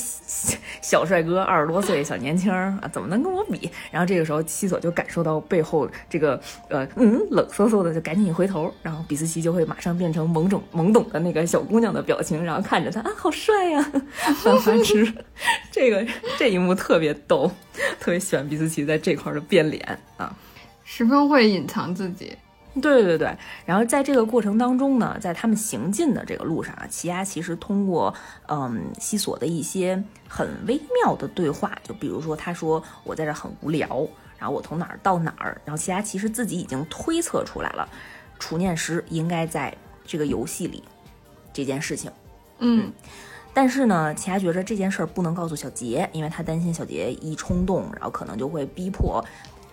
[0.82, 3.70] 小帅哥，二十多岁小年轻啊，怎么能跟我比？
[3.92, 13.92] 然后这个时候，西索就感受到背后这个呃嗯冷飕飕的，就赶紧一回头，然后比斯奇就会马上变成懵懂懵懂的那个小姑娘的表情，然后看着他啊，好帅呀，
[14.44, 15.12] 范花痴。
[15.72, 16.06] 这个
[16.38, 17.52] 这一幕特别逗，
[18.00, 20.34] 特别喜欢比斯奇在这块的变脸啊，
[20.84, 22.36] 十分会隐藏自己。
[22.82, 23.34] 对对对，
[23.66, 28.14] 然后在这个过程当中呢，在他们行进的这个路上啊，奇亚其实通过
[28.48, 34.06] 嗯西索的一些很微妙的对话，就比如说他说我在这很无聊，
[34.38, 37.88] 然后我从哪儿到哪儿，然后奇亚其实自己已经推测出来了，
[38.40, 39.74] 除念师应该在
[40.06, 40.84] 这个游戏里
[41.54, 42.12] 这件事情，
[42.60, 42.92] 嗯，
[43.54, 49.24] 但是呢，奇亚觉着这件事儿不能告诉小杰，因为他担心小杰一冲动，然后可能就会逼迫，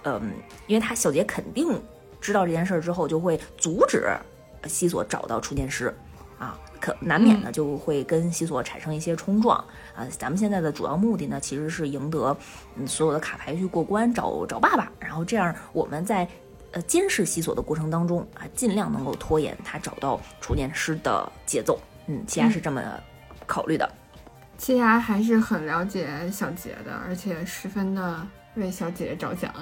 [0.05, 0.23] 嗯，
[0.69, 1.77] 因为他小杰肯定。
[2.23, 4.09] 知道这件事儿之后，就会阻止
[4.67, 5.93] 西索找到储电师，
[6.39, 9.59] 啊，可难免呢就会跟西索产生一些冲撞
[9.95, 10.07] 啊。
[10.17, 12.35] 咱们现在的主要目的呢，其实是赢得
[12.77, 16.27] 嗯所有的卡牌去过关，找找爸爸，然后这样我们在
[16.71, 21.79] 呃监视西索的过程当中啊，尽量能够拖延他找到储电师的节奏。
[22.07, 22.81] 嗯，奇亚是这么
[23.47, 23.91] 考虑的。
[24.57, 29.53] 奇亚还是很了解小杰的，而且十分的为小姐姐着想。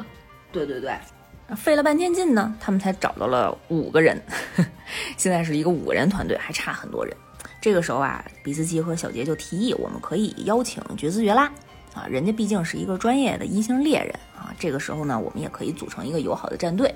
[0.52, 0.94] 对对对。
[1.56, 4.20] 费了半天劲呢，他们才找到了五个人，
[5.16, 7.14] 现在是一个五人团队，还差很多人。
[7.60, 11.44] 这个时候啊，比斯奇和小杰就提议，我们可以邀请绝兹绝拉
[11.94, 14.54] 啊，人家毕竟是一个专业的一星猎人啊。
[14.58, 16.88] 这个时候呢，我们也可以组成一个友好的战队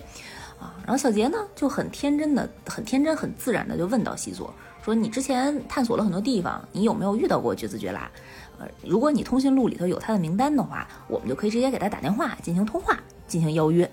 [0.58, 0.74] 啊。
[0.86, 8.10] 然后小杰呢就很天真的、很天真、很自然的就问到西索说：“你之前探索了很多地方，你有没有遇到过绝兹绝拉？
[8.58, 13.90] 呃，如果你通讯录里头有他的名单的话，我们就可以直接给他打电话进行通话，进行邀约。”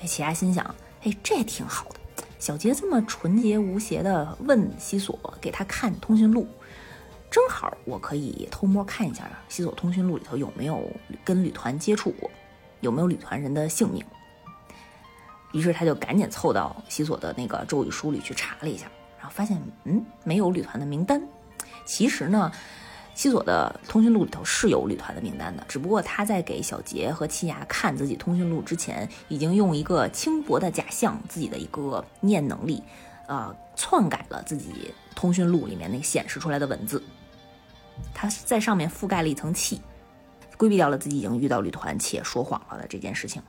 [0.00, 0.64] 哎，奇亚心想，
[1.02, 1.96] 哎，这挺好的。
[2.38, 6.46] 小杰这么纯洁无邪的问西索给他看通讯录，
[7.30, 10.88] 正好我可以偷摸看一下西索通讯录里头有没有
[11.24, 12.30] 跟旅团接触过，
[12.80, 14.04] 有没有旅团人的姓名。
[15.52, 18.86] 于是他就赶紧凑到西索的那个咒语书里去查了一下，
[19.18, 21.20] 然后发现，嗯，没有旅团的名单。
[21.84, 22.52] 其实呢。
[23.16, 32.82] 西索的通讯录里头是有旅团的名单的，只不过他在给小杰和七牙看自己通讯录之前，已经用一个轻薄的假象，自己的一个念能力，
[33.26, 37.02] 呃，篡改了自己通讯录里面那显示出来的文字。
[38.12, 39.80] 他在上面覆盖了一层气，
[40.58, 43.40] 规避掉了自己已经遇到旅团且说谎了的这件事情。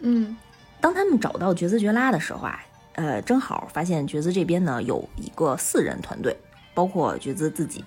[0.00, 0.36] 嗯，
[0.80, 2.60] 当他们找到觉兹觉拉的时候啊，
[2.94, 6.36] 呃，正好发现觉兹这边呢有一个四人团队，
[6.74, 7.84] 包括觉兹自己。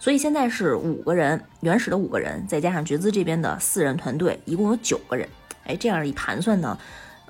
[0.00, 5.28] 所以现在是五个人，原始的五个人，再加上觉兹这边的四人团队，一共有九个人。
[5.64, 6.78] 哎，这样一盘算呢，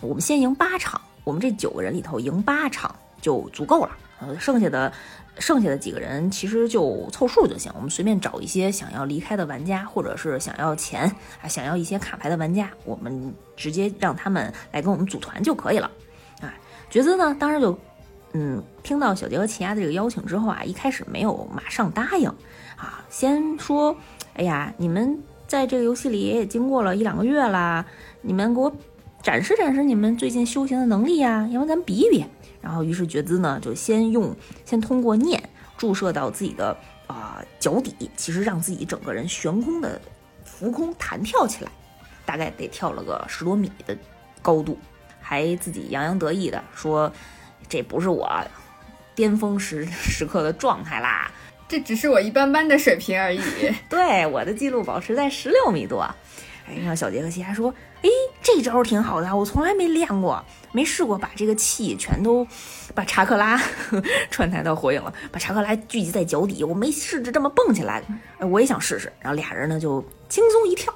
[0.01, 3.91] 我们先赢八场，我们这九个人里头赢八场，就足够了。
[4.21, 4.93] 呃，剩下的
[5.39, 11.03] 剩下的几个人其实就凑数就行，我们随便找一些想要离开的玩家，或者是想要钱
[11.41, 15.91] 啊，想要一些卡牌的玩家，我们直接让他们来跟我们组团就可以了。
[16.41, 16.53] 啊，
[16.91, 17.79] 觉兹呢，当时就
[18.41, 22.29] 嗯，听到小杰和奇亚的这个邀请之后啊，一开始没有马上答应
[22.77, 23.97] 啊，先说，
[24.35, 27.85] 哎呀，你们在这个游戏里也经过了一两个月啦，
[28.23, 28.73] 你们给我
[29.25, 32.25] 展示展示你们最近修行的能力呀，要不咱比一比。
[32.61, 34.33] 然后，于是觉兹呢就先用，
[34.65, 35.43] 先通过念
[35.77, 36.77] 注射到自己的
[37.09, 40.01] 啊脚底，其实让自己整个人悬空的
[40.45, 41.73] 浮空弹跳起来，
[42.25, 43.99] 大概得跳了个十多米的
[44.41, 44.79] 高度，
[45.21, 47.11] 还自己洋洋得意的说
[47.69, 48.31] ：“这不是我
[49.15, 51.31] 巅峰时 时刻的状态啦，
[51.69, 53.41] 这只是我一般般的水平而已。
[53.91, 56.01] ”对，我的记录保持在十六米多。
[56.67, 58.09] 哎，让小杰克西还说：“哎，
[58.43, 62.47] 这招挺好的，我从来没练过，没试过把这个气全都
[62.95, 63.59] 把查克拉
[64.31, 68.03] 串台到火影了，把查克拉聚集在脚底，我没试着这么蹦起来。
[68.39, 69.11] 哎，我也想试试。
[69.19, 70.95] 然后俩人呢就轻松一跳，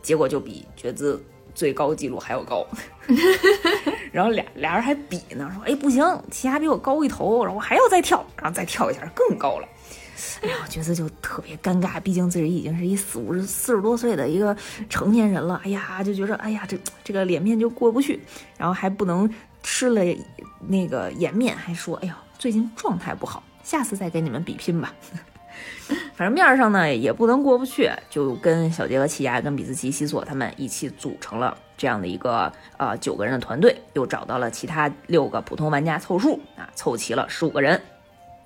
[0.00, 1.20] 结果就比觉兹
[1.54, 2.66] 最高纪录还要高。
[4.12, 9.68] 然后俩俩人还比呢，说：哎，不行，奇亚比我高一头，然后我还要再跳，然后再跳一下更高了。”
[10.42, 14.56] 哎呀，角色就特别尴尬，毕竟自己已经是一四五十四十多岁的一个
[14.88, 15.60] 成年人了。
[15.64, 18.20] 哎呀，就觉着哎呀，这这个脸面就过不去，
[18.56, 19.28] 然后还不能
[19.62, 20.02] 吃了
[20.60, 24.94] 那个颜面，还说哎呀，最近状态不好，下次再给你们比拼吧。
[26.14, 37.80] 反正面上呢也不能过不去，就跟小杰和奇亚、跟比斯奇、西索他们一起组成了这样的一个呃九个人的团队，又找到了其他六个普通玩家凑数啊，凑齐了十五个人。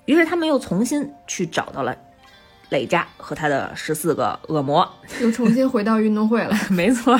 [0.05, 1.95] 于是他们又重新去找到了
[2.69, 4.87] 累扎和他的十四个恶魔，
[5.21, 6.55] 又重新回到运动会了。
[6.71, 7.19] 没错，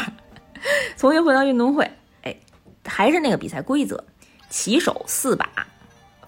[0.97, 1.89] 重新回到运动会。
[2.23, 2.36] 哎，
[2.84, 4.04] 还是那个比赛规则，
[4.49, 5.47] 起手四把，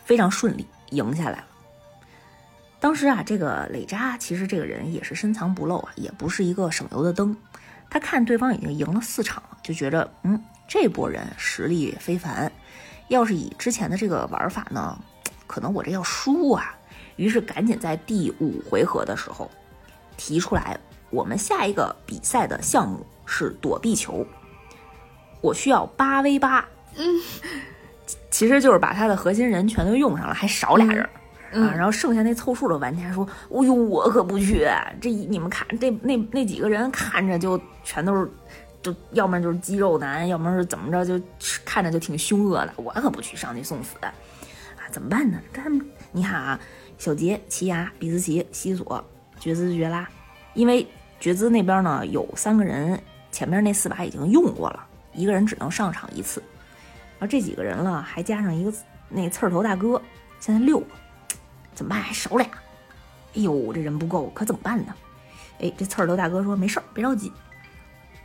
[0.05, 1.45] 非常顺利赢下来了。
[2.81, 7.33] 当时啊，这个磊扎其实这个人也是深藏不露啊，也不是一个省油的灯。
[7.91, 12.51] 他看对方已经赢了四场了，就觉得嗯，这波人实力非凡。
[13.09, 14.97] 要是以之前的这个玩法呢？
[15.45, 16.75] 可能我这要输啊，
[17.17, 19.51] 于是赶紧在第五回合的时候
[20.17, 20.79] 提出来，
[21.11, 24.25] 我们下一个比赛的项目是躲避球，
[25.41, 26.65] 我需要八 v 八，
[26.95, 27.05] 嗯，
[28.31, 31.07] 其实就是把他的核心人全都用上了，还少俩人
[31.51, 34.67] 啊，然后剩下那凑数的玩家说，哦呦，我可不去，
[35.01, 38.29] 这你们看这那那几个人看着就全都是，
[38.81, 41.23] 就要么就是肌肉男，要么是怎么着，就
[41.65, 43.97] 看着就挺凶恶的，我可不去上去送死。
[44.01, 44.13] 啊
[44.91, 45.39] 怎么办呢？
[45.53, 45.79] 他们，
[46.11, 46.59] 你看啊，
[46.97, 49.01] 小杰、奇牙、比斯奇、西索、
[49.39, 50.05] 觉兹、觉拉，
[50.53, 50.85] 因为
[51.17, 56.43] 觉兹那边呢有三个人，前面那四把已经用过了，一个人只能上场一次。
[57.19, 58.73] 然后这几个人了，还加上一个
[59.07, 60.01] 那刺儿头大哥，
[60.41, 60.87] 现在六个，
[61.81, 61.99] 怎么办？
[61.99, 62.45] 还少俩。
[63.33, 64.93] 哎呦，这人不够，可怎么办呢？
[65.59, 67.31] 哎，这刺儿头大哥说没事儿，别着急，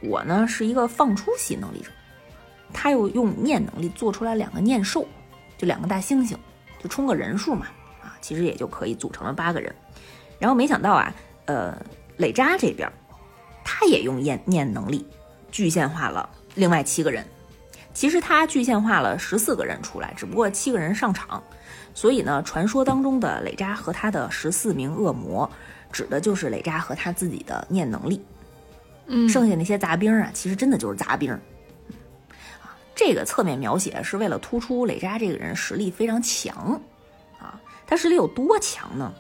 [0.03, 1.91] 我呢是一个放出息能力者，
[2.71, 5.09] 他又用念能力做出来两个念兽，
[5.57, 6.37] 就两个大猩猩。
[6.79, 7.69] 就充个人数嘛，
[8.03, 9.75] 啊，其实也就可以组成了八个人。
[10.39, 11.15] 然后没想到啊，
[11.47, 11.75] 呃，
[12.19, 12.93] 磊扎这边，
[13.65, 15.07] 他也用念念能力
[15.51, 17.27] 具现化了另外七个人。
[17.95, 21.43] 其实他具现化了十四个人出来，只不过七个人上场。
[21.97, 25.51] 所以呢，传说当中的磊扎和他的十四名恶魔，
[25.91, 28.23] 指的就是磊扎和他自己的念能力。
[29.07, 31.37] 嗯，剩下那些杂兵啊，其实真的就是杂兵。
[32.95, 36.79] 这个侧面描写是为了突出磊扎这个人实力非常强，
[37.39, 39.11] 啊，他实力有多强呢？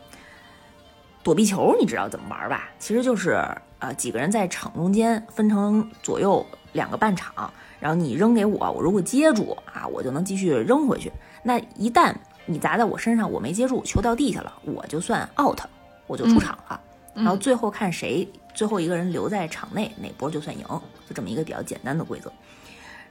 [1.22, 2.68] 躲避球你知道怎么玩吧？
[2.78, 3.42] 其实就是
[3.78, 11.10] 呃几个人在场中间分成左右两个半场，然后你扔给我，我如果接住啊，我就能继续扔回去。
[11.42, 12.14] 那一旦
[12.46, 15.60] 你砸在我身上，我没接住，球掉地下了，我就算 out，
[16.06, 16.80] 我就出场了。
[17.14, 20.64] 然后最后看谁最后一个人留在场内，哪波就算赢，
[21.08, 22.32] 就这么一个比较简单的规则。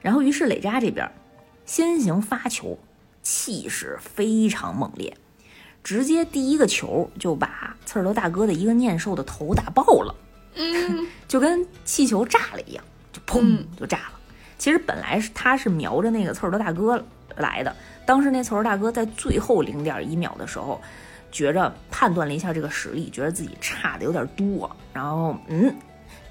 [0.00, 1.10] 然后，于是磊扎这边
[1.64, 2.78] 先行发球，
[3.22, 5.16] 气势非常猛烈，
[5.82, 10.14] 直接第一个球就把刺儿头大哥的一个念兽的头打爆了，
[10.54, 14.12] 嗯，就跟气球炸了一样，就砰就炸了。
[14.58, 17.04] 其实本来是他是瞄着那个刺儿头大哥
[17.36, 20.80] 来的，当时那球儿大哥在最后零点一秒的时候，
[21.30, 25.74] 觉着判断了一下这个实力，觉得自己差的有点多，然后嗯。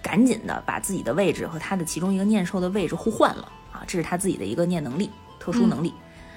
[0.02, 5.92] 赶紧的把自己的位置和他的其中一个念兽的位置互换了啊，这是他自己的一个念能力，特殊能力，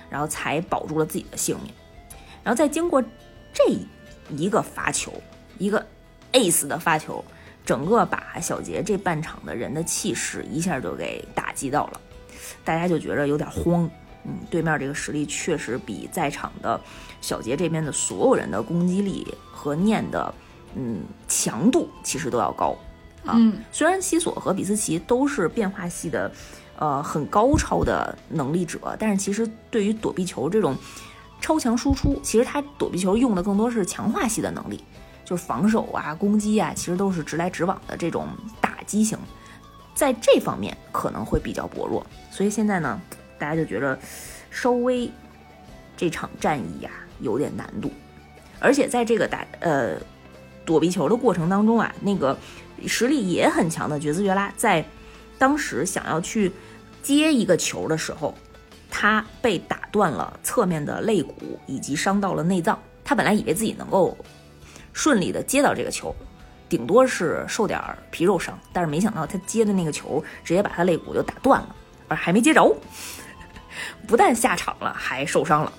[0.09, 1.71] 然后才保住了自己的性命。
[2.43, 3.03] 然后再经过
[3.53, 3.77] 这
[4.31, 5.13] 一个发球，
[5.59, 5.87] 一个
[6.33, 7.23] ace 的发球，
[7.63, 12.01] 整个把小杰这半场的人的气势一下就给打击到了，
[12.65, 13.89] 大家就觉着有点慌
[14.25, 16.79] 嗯，对面这个实力确实比在场的
[17.21, 20.35] 小杰这边的所有人的攻击力和念的
[20.75, 22.77] 嗯强度其实都要高
[23.25, 23.39] 啊。
[23.73, 26.31] 虽然西索和比斯奇都是变化系的，
[26.77, 30.77] 呃，很高超的能力者，但是其实对于躲避球这种
[31.41, 34.85] 超强输出，其实他躲避球用的更多是强化系的能力，
[35.25, 38.27] 就是防守啊、攻击啊，其实都是直来直往的这种
[38.61, 39.17] 打击型，
[39.95, 42.05] 在这方面可能会比较薄弱。
[42.31, 43.01] 所以现在呢。
[43.39, 43.99] 大家就觉得
[44.51, 45.11] 稍微
[45.97, 47.91] 这场战役呀有点难度，
[48.61, 49.97] 而且在这个打呃
[50.65, 52.37] 躲避球的过程当中啊，那个
[52.87, 54.85] 实力也很强的绝兹绝拉在
[55.39, 56.53] 当时想要去
[57.03, 58.35] 接一个球的时候，
[58.91, 62.79] 他被打断了侧面的肋骨以及伤到了内脏。
[63.05, 64.17] 他本来以为自己能够
[64.93, 66.15] 顺利的接到这个球，
[66.69, 71.75] 顶多是受点皮肉伤，但是没想到他接的那个球直接把他肋骨就打断了，
[72.09, 72.77] 而还没接着。
[74.07, 75.73] 不但下场了，还受伤了，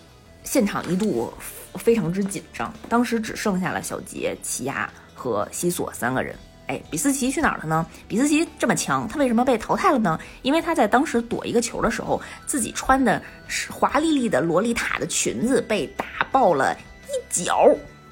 [0.43, 1.33] 现场一度
[1.75, 2.73] 非常之紧张。
[2.87, 6.35] 当时只剩下了小杰、奇亚和西索三个人。
[6.67, 7.83] 哎，比斯奇去哪儿了呢？
[8.07, 10.19] 比斯奇这么强，他为什么被淘汰了呢？
[10.43, 17.67] 因为他在当时躲一个球的时候，自己穿的是华丽丽的洛丽塔的裙子被打爆了一角，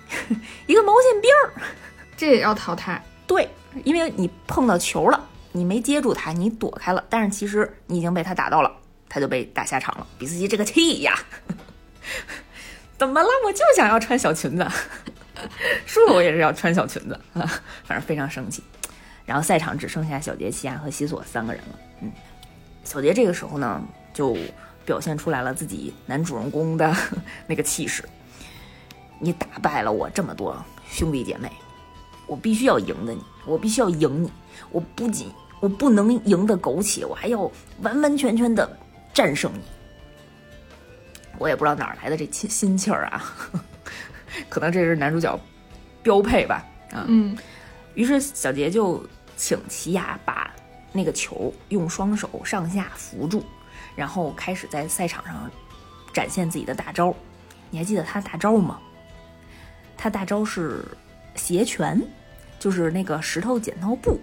[0.66, 1.54] 一个毛线边儿，
[2.18, 3.00] 这也要淘汰？
[3.28, 3.48] 对，
[3.84, 8.72] 因为你碰到球了，你没接住他，你躲开了，但是其实你已经被他打到了。
[9.10, 11.18] 他就被打下场了，比斯基这个气呀！
[12.98, 13.28] 怎么了？
[13.46, 14.68] 我就想要穿小裙子，
[15.86, 17.46] 输了我也是要穿小裙子啊！
[17.86, 18.64] 反正非常生气。
[19.26, 21.80] 然后赛场只剩下小杰、西亚和西索三个人了。
[22.02, 22.12] 嗯，
[22.84, 24.36] 小杰这个时候呢，就
[24.86, 26.96] 表现出来了自己男主人公的
[27.46, 28.04] 那个气势。
[29.20, 31.52] 你打败了我这么多兄弟姐妹，
[32.26, 34.32] 我必须要赢的你，我必须要赢你。
[34.72, 37.40] 我不仅我不能赢得苟且，我还要
[37.82, 38.78] 完完全全的。
[39.18, 39.62] 战胜你，
[41.40, 43.34] 我也不知道哪儿来的这心心气儿啊，
[44.48, 45.40] 可能这是男主角
[46.04, 47.04] 标配吧啊。
[47.08, 47.36] 嗯，
[47.96, 49.04] 于是小杰就
[49.36, 50.54] 请奇亚把
[50.92, 53.44] 那个球用双手上下扶住，
[53.96, 55.50] 然后开始在赛场上
[56.14, 57.12] 展现自己的大招。
[57.72, 58.80] 你还记得他大招吗？
[59.98, 60.86] 他大招是
[61.34, 62.00] 斜拳，
[62.60, 64.20] 就是那个石头剪刀布，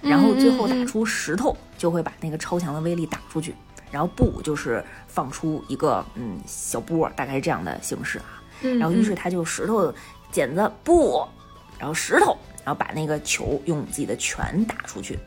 [0.00, 3.54] 然后最后打出石头，就会把那个超强的威力打出去。
[3.90, 8.42] 然后布就是放出一个嗯小波，大概是这样的形式啊。
[8.78, 9.92] 然后于是他就石头
[10.30, 11.26] 剪子布，
[11.78, 15.18] 然后石头，然后把那个球用自己的拳打出去，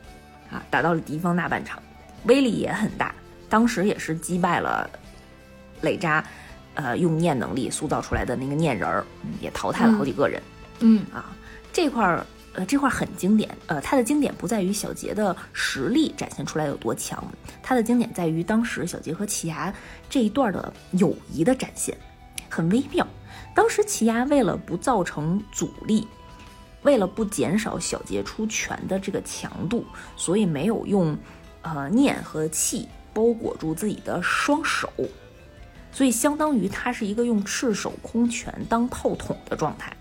[0.50, 1.82] 啊，打到了敌方大半场，
[2.24, 3.14] 威力也很大。
[3.48, 4.88] 当时也是击败了
[5.80, 6.24] 磊扎，
[6.74, 9.04] 呃，用念能力塑造出来的那个念人儿，
[9.40, 10.42] 也淘汰了好几个人。
[10.80, 11.26] 嗯啊，
[11.72, 12.26] 这块儿。
[12.54, 13.48] 呃，这块很经典。
[13.66, 17.24] 呃，它的经典不在于小杰的实力展现出来有多强，
[17.62, 19.72] 它的经典在于当时小杰和奇牙
[20.10, 21.96] 这一段的友谊的展现，
[22.50, 23.06] 很微妙。
[23.54, 26.06] 当时奇牙为了不造成阻力，
[26.82, 29.84] 为了不减少小杰出拳的这个强度，
[30.16, 31.16] 所以没有用
[31.62, 34.90] 呃念和气包裹住自己的双手，
[35.90, 39.96] 所以相当于他是一个用赤手空拳当炮筒的状态。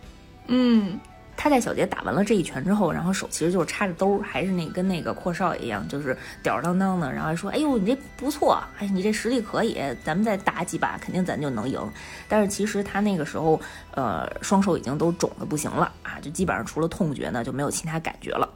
[0.47, 0.99] 嗯。
[1.43, 11.81] 他在小杰打完了这一拳之后，然后手其实就是插着兜，还是那跟那个阔少爷一样，就是吊儿郎当的，然后还说：“哎呦，你这不错，哎，你这实力可以，咱们再打几把，肯定咱就能赢。”
[12.29, 13.59] 但是其实他那个时候，
[13.95, 18.47] 呃，双手已经都肿的不行了啊，就基本上除了痛觉呢，就没有其他感觉了。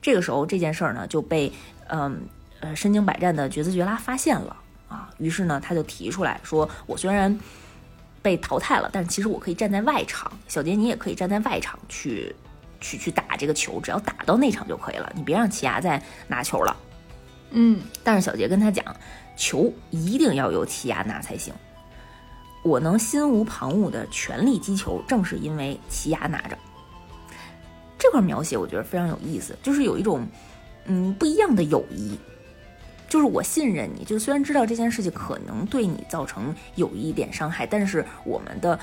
[0.00, 1.52] 这个时候这件事儿呢，就被
[1.88, 2.22] 嗯
[2.60, 4.56] 呃身经百战的觉兹觉拉发现了
[4.88, 7.38] 啊，于是呢，他就提出来说：“我虽然……”
[8.22, 12.34] 被淘汰了，但是其实我可以站在外场，小杰你也可以站在外场去，
[12.80, 16.76] 去去打这个球，只要打到内场就可以了，你别让奇亚再拿球了。
[17.50, 18.84] 嗯，但是小杰跟他讲，
[19.36, 21.52] 球一定要由奇亚拿才行。
[22.62, 26.58] 我能心无旁骛的全力击球，正是因为奇亚拿着。
[27.98, 30.26] 这块描写我觉得非常有意思，就是有一种
[30.84, 32.18] 嗯不一样的友谊。
[33.10, 38.78] 就是我信任你，就虽然知道这件事情可能对你造成有一点伤害，但是我们的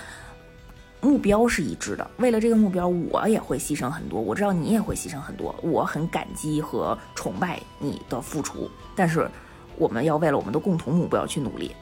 [1.00, 2.06] 目标是一致的。
[2.18, 4.20] 为了这个目标，我也会牺牲很多。
[4.20, 8.70] 我知道你也会牺牲很多，我很感激和崇拜你的付出。
[8.98, 9.30] 但是
[9.78, 11.74] 我们要为了我们的共同目标去努力。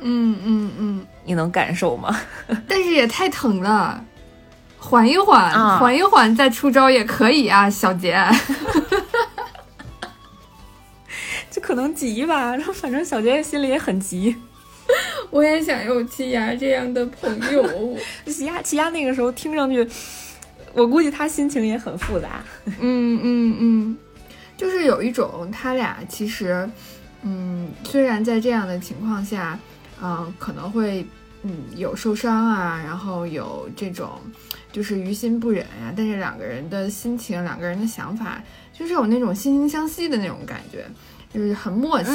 [0.00, 2.18] 嗯嗯嗯，你能感受吗？
[2.66, 4.02] 但是也太疼了，
[4.78, 8.18] 缓一缓，缓一缓再出招也可以啊，小杰。
[11.50, 14.36] 就可能急吧，然后反正小杰心里也很急。
[15.30, 17.96] 我也想有奇牙这样的朋友。
[18.26, 19.86] 奇亚，奇亚那个时候听上去，
[20.72, 22.42] 我估计他心情也很复杂。
[22.80, 23.98] 嗯嗯嗯，
[24.56, 26.68] 就是有一种他俩其实，
[27.22, 29.58] 嗯，虽然在这样的情况下，
[30.02, 31.06] 嗯，可能会
[31.42, 34.18] 嗯有受伤啊，然后有这种
[34.72, 38.42] 就是于心不忍呀，但是两个人的心情，两个人的想法，
[38.72, 40.84] 就是有那种惺惺相惜的那种感觉，
[41.32, 42.10] 就是很默契，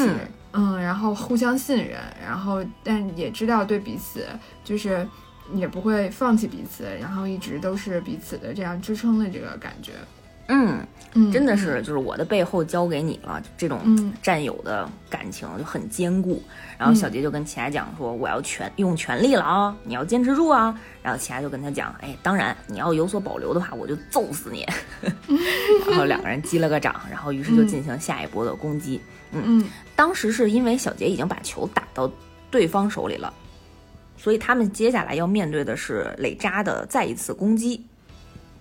[0.52, 4.26] 嗯，然后互相信任，然后但也知道对彼此
[4.64, 5.08] 就是
[5.54, 9.94] 也不会放弃彼此，然后一直都是彼此的这样支撑的这个感觉。
[10.48, 13.80] 嗯，真的是，就是我的背后交给你了，这种
[14.22, 16.42] 战友的感情就很坚固。
[16.78, 24.66] 然后小杰就跟齐亚讲说：“我要全用全力了啊，你要坚持住啊。”然后齐亚就跟他讲：“哎，当然你要有所保留的话，我就揍死你。
[25.90, 29.02] ”然后两个人击了个掌，然后于是就进行下一波的攻击。
[29.32, 29.66] 嗯，
[29.96, 32.12] 当时是因为小杰已经把球打到
[32.52, 33.34] 对方手里了，
[34.18, 37.84] 所以他们接下来要面对的是累扎的再一次攻击。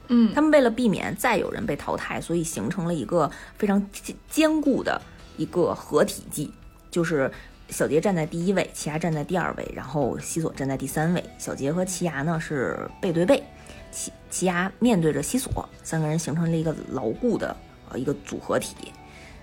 [0.08, 3.84] 嗯，他们为了避免再有人被淘汰，所以形成了一个非常
[4.28, 5.00] 坚固的
[5.36, 6.52] 一个合体技，
[6.90, 7.30] 就是
[7.70, 11.24] 小杰站在第一位，奇牙站在第二位，然后西索站在第三位。
[11.38, 13.42] 小杰和奇牙呢是背对背，
[13.90, 17.56] 奇奇牙面对着西索，三个人形成了一个牢固的
[17.90, 18.74] 呃一个组合体。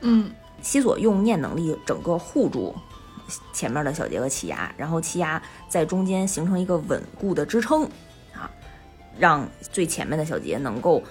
[0.02, 0.32] 嗯，
[0.62, 2.76] 西索用念能力整个护住
[3.52, 7.90] 前面的小杰和奇牙，然后奇牙在中间形成一个稳固的支撑。
[9.22, 11.04] 让最前面的小杰能够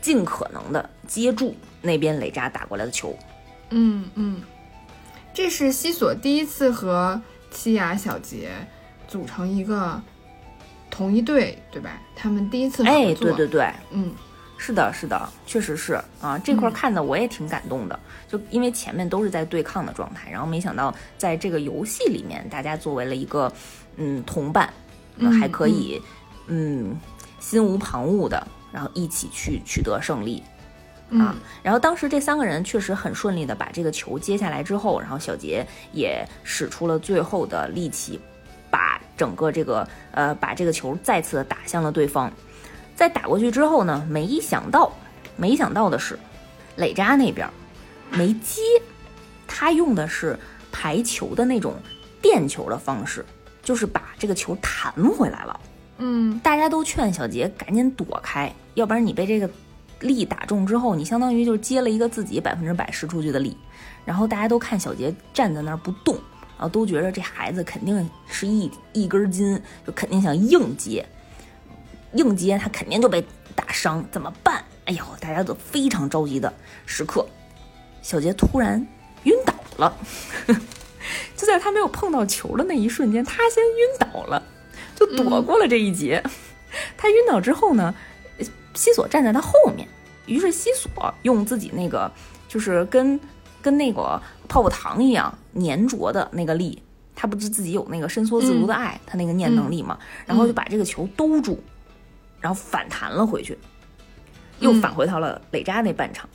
[0.00, 3.16] 尽可能的接住那边雷扎打过来的球。
[3.70, 4.42] 嗯嗯，
[5.32, 8.50] 这是西索第一次和七雅小杰
[9.06, 10.02] 组成一个
[10.90, 12.02] 同一队，对吧？
[12.16, 12.98] 他们第一次合作。
[12.98, 14.12] 哎，对对对，嗯，
[14.58, 16.36] 是的，是的，确实是啊。
[16.36, 17.96] 这块看的我也挺感动的，
[18.28, 23.52] 就因为前面都是在对抗的状态，然后没想到在这个游戏里面，大家作为了一个
[23.98, 24.68] 嗯同伴，
[25.40, 26.02] 还可以
[26.48, 26.98] 嗯。
[27.42, 30.40] 心无旁骛的，然后一起去取得胜利，
[31.10, 38.20] 啊，然后当时这三个人确实很顺利的把这个球接下来之后，然后小杰也使出了最后的力气，
[38.70, 42.32] 把整个这个呃把这个球再次的打向了对方，
[42.94, 44.92] 在打过去之后呢，没想到，
[45.36, 46.16] 没想到的是，
[46.76, 47.50] 磊扎那边
[48.10, 48.62] 没接，
[49.48, 50.38] 他用的是
[50.70, 51.74] 排球的那种
[52.22, 53.26] 垫球的方式，
[53.62, 55.60] 就是把这个球弹回来了。
[56.04, 59.48] 嗯，大家都劝小杰赶紧躲开，要不然你被这个
[60.00, 63.56] 力打中之后，你相当于就是接了一个自己百分之百施出去的力。
[64.04, 66.16] 然后大家都看小杰站在那儿不动，
[66.58, 71.06] 然后都觉得这孩子肯定是一一根筋，就肯定想硬接，
[72.14, 73.24] 硬接他肯定就被
[73.54, 74.64] 打伤，怎么办？
[74.86, 76.52] 哎呦，大家都非常着急的
[76.84, 77.24] 时刻，
[78.02, 78.84] 小杰突然
[79.22, 79.96] 晕倒了，
[81.36, 84.42] 就在他没有碰到球的那一瞬间，他先晕倒了。
[85.04, 86.22] 就躲过了这一劫。
[86.96, 87.94] 他晕倒之后呢，
[88.74, 89.86] 西索站在他后面，
[90.26, 92.10] 于是西索用自己那个
[92.48, 93.18] 就是跟
[93.60, 96.82] 跟那个泡泡糖一样粘着的那个力，
[97.14, 101.58] 他不是自己有那个伸缩自如的爱，他那个念能力嘛，然后就把这个球兜住，
[102.40, 103.58] 然后反弹了回去，
[104.60, 106.28] 又返回到了磊扎那半场。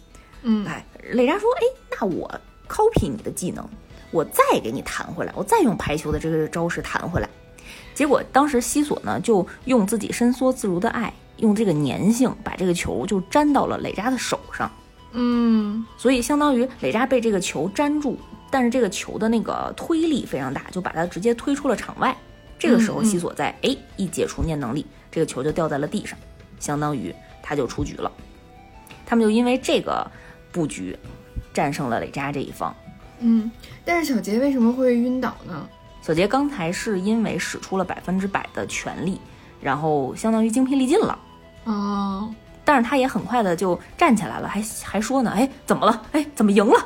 [0.43, 1.65] 嗯，哎，磊扎说：“哎，
[1.99, 2.29] 那我
[2.69, 3.67] copy 你的技能，
[4.11, 7.27] 我再给你弹回来，我再用排球的这个招式弹回来。”
[7.97, 14.71] 结果当时西索呢，就用自己伸缩自如的爱，用这个粘性把这个球就粘到了磊扎的手上。
[15.13, 18.15] 嗯，所以相当于磊扎被这个球粘住，
[18.51, 22.15] 但是这个球的那个推力非常大，就把他直接推出了场外。
[22.59, 26.15] 这个时候西索在哎一解除念能力，这个球就掉在了地上，
[26.59, 28.11] 相当于他就出局了。
[29.07, 30.05] 他们就因为这个
[30.51, 30.95] 布局
[31.51, 32.75] 战胜了磊扎这一方。
[33.21, 33.49] 嗯，
[33.83, 35.67] 但是小杰为什么会晕倒呢？
[36.07, 39.19] 小杰刚才是因为使出了百分之百的全力，
[39.59, 41.19] 然后相当于精疲力尽了，
[41.65, 42.33] 哦，
[42.63, 46.01] 但是他也很快的就站起来了，还还说呢，哎，怎么了？
[46.13, 46.85] 哎，怎么赢了？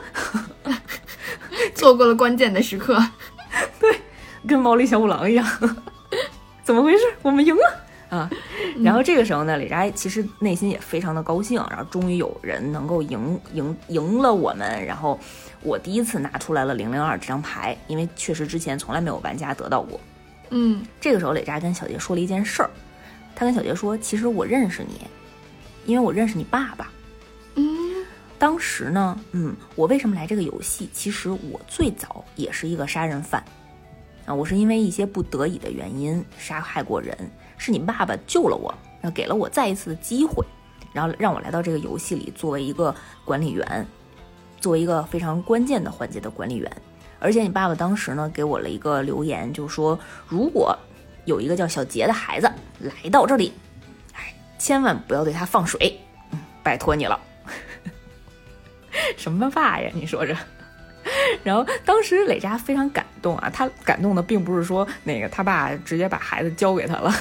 [1.76, 3.00] 错过了关键的时刻，
[3.80, 4.02] 对，
[4.48, 5.48] 跟毛利小五郎一样，
[6.66, 7.04] 怎么回事？
[7.22, 7.62] 我们赢了
[8.12, 8.30] 啊！
[8.84, 15.20] 然后这个时候呢，李扎其实内心也非常的高兴，然后终于有人能够赢赢赢了我们，然后。
[15.64, 20.02] 我第一次拿出来了零零二这张牌，因为确实之前从来没有玩家得到过。
[20.50, 22.70] 嗯，这个时候李扎跟小杰说了一件事儿，
[23.36, 25.02] 他跟小杰说：“其实我认识你，
[25.86, 26.92] 因为我认识你爸爸。”
[27.54, 28.04] 嗯，
[28.40, 30.90] 当时呢，嗯，我为什么来这个游戏？
[30.92, 33.44] 其实我最早也是一个杀人犯
[34.26, 37.16] 啊，我是因为一些不得已的原因杀害过人，
[37.62, 40.44] 是你爸爸救了我，然后给了我再一次的机会，
[40.92, 42.94] 然后让我来到这个游戏里作为一个
[43.24, 43.86] 管理员。
[44.60, 46.72] 作为一个非常关键的环节的管理员，
[47.20, 50.78] 而且你爸爸当时呢给我了一个留言，就说如果
[51.26, 52.48] 有一个叫小杰的孩子
[52.80, 53.54] 来到这里，
[54.14, 56.00] 哎，千万不要对他放水，
[56.62, 57.20] 拜托你了。
[59.18, 59.90] 什么爸呀？
[59.94, 60.36] 你说着。
[61.44, 67.12] 然后当时磊扎非常感动啊，他感动的并不是说那个他爸直接把孩子交给他了，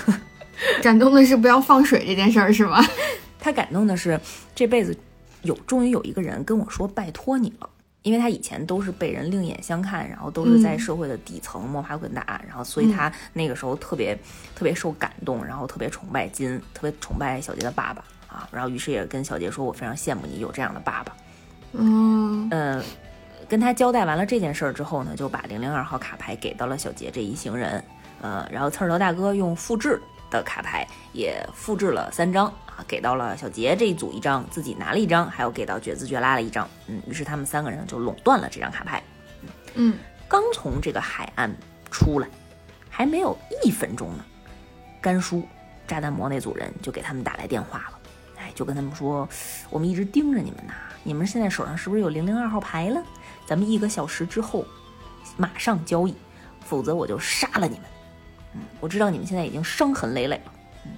[0.82, 2.84] 感动的是不要放水这件事儿是吗？
[3.38, 4.20] 他感动的是
[4.54, 4.96] 这辈子
[5.42, 7.68] 有终于有一个人跟我说拜托你了。
[8.02, 14.18] 因为他以前都是被人另眼相看，然后都是在社会的底层摸爬滚打，然后所以他那个时候特别
[14.56, 21.14] 特别受感动，然后特别崇拜金，特别崇拜小杰的爸爸啊，然后于是也跟小杰说，我非常羡慕你有这样的爸爸。
[21.72, 22.82] 嗯，呃，
[23.46, 27.84] 跟他交代完了这件事儿之后呢，就把零零二号卡牌给到了小杰这一行人，
[28.22, 30.00] 呃，然后刺儿头大哥用复制。
[30.30, 36.68] 的卡牌也复制了三张啊，给到了小杰这一组一张，自己拿了一张，还有给到觉子觉拉了一张。
[36.86, 39.02] 嗯，于是他们三个人就垄断了这张卡牌。
[39.74, 41.54] 嗯，刚从这个海岸
[41.90, 42.28] 出来，
[42.88, 44.24] 还没有一分钟呢，
[45.00, 45.46] 甘叔
[45.86, 47.98] 炸弹魔那组人就给他们打来电话了。
[48.38, 49.28] 哎，就跟他们说，
[49.68, 50.72] 我们一直盯着你们呢，
[51.02, 53.02] 你们现在手上是不是有零零二号牌了？
[53.46, 54.64] 咱们一个小时之后
[55.36, 56.14] 马上交易，
[56.64, 57.84] 否则我就杀了你们。
[58.54, 60.52] 嗯，我知道你们现在已经伤痕累累了。
[60.84, 60.92] 嗯，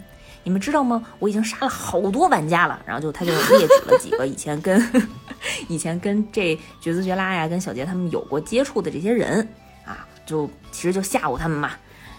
[0.44, 1.05] 你们知道吗？
[1.18, 2.80] 我已经杀了好多玩家了。
[2.86, 5.07] 然后就他就列举了几个以前跟
[5.68, 9.46] 以前跟这绝子绝拉呀、跟小杰他们有过接触的这些人
[9.84, 11.72] 啊，就其实就吓唬他们嘛。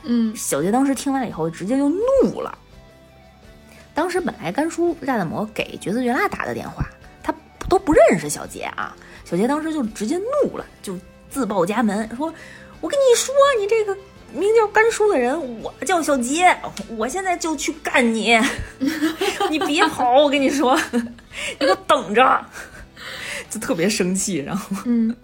[0.04, 2.58] 嗯，小杰当时听完了以后，直接就怒了。
[3.94, 6.86] 当时本来甘叔炸弹魔给绝子绝拉打的电话，
[7.24, 7.34] 他
[7.70, 8.96] 都不认识小杰啊。
[9.24, 10.98] 小杰当时就直接怒了，就
[11.30, 12.34] 自报家门说
[12.82, 13.98] ：“我跟你说，你这个。”
[14.34, 16.56] 名叫甘叔的人，我叫小杰，
[16.98, 18.38] 我现在就去干你，
[19.50, 22.46] 你别跑，我跟你说，你给我等着，
[23.50, 25.16] 就特别生气，然后，嗯，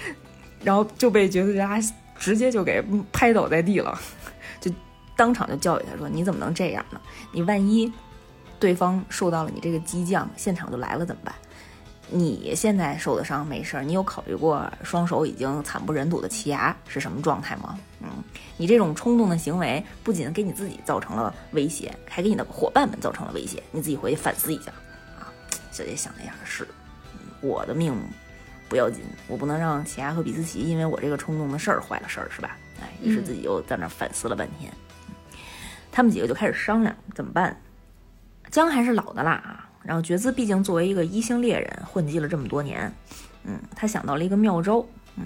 [0.64, 1.78] 然后就被角色家
[2.18, 4.00] 直接就给拍倒在地了，
[4.60, 4.70] 就
[5.14, 7.00] 当场就教育他说：“你怎么能这样呢？
[7.32, 7.92] 你万一
[8.58, 11.34] 对方受到了你这个激将，现场就来了怎么办？”
[12.16, 17.76] 你现在受的伤没事儿，你有考虑过双手已经惨不忍睹的奇牙是什么状态吗？
[18.00, 18.08] 嗯，
[18.56, 24.70] 你这种冲动的行为不仅给你自己造成了威胁，还给你的伙伴们造成了威胁，你自己回去反思一下
[25.18, 25.26] 啊。
[25.72, 26.68] 小姐想了想，是，
[27.40, 27.92] 我的命
[28.68, 32.56] 不要紧，我不能让奇亚和比斯奇因为我这个冲动的事儿坏了事儿，是吧？
[32.80, 34.72] 哎，于是自己又在那反思了半天。
[35.90, 37.60] 他们几个就开始商量怎么办。
[38.52, 39.63] 姜还是老的辣啊。
[39.84, 42.90] 然后觉兹毕竟作为一个一星猎人，混迹了这么多年，
[43.44, 44.84] 嗯，他想到了一个妙招，
[45.16, 45.24] 嗯，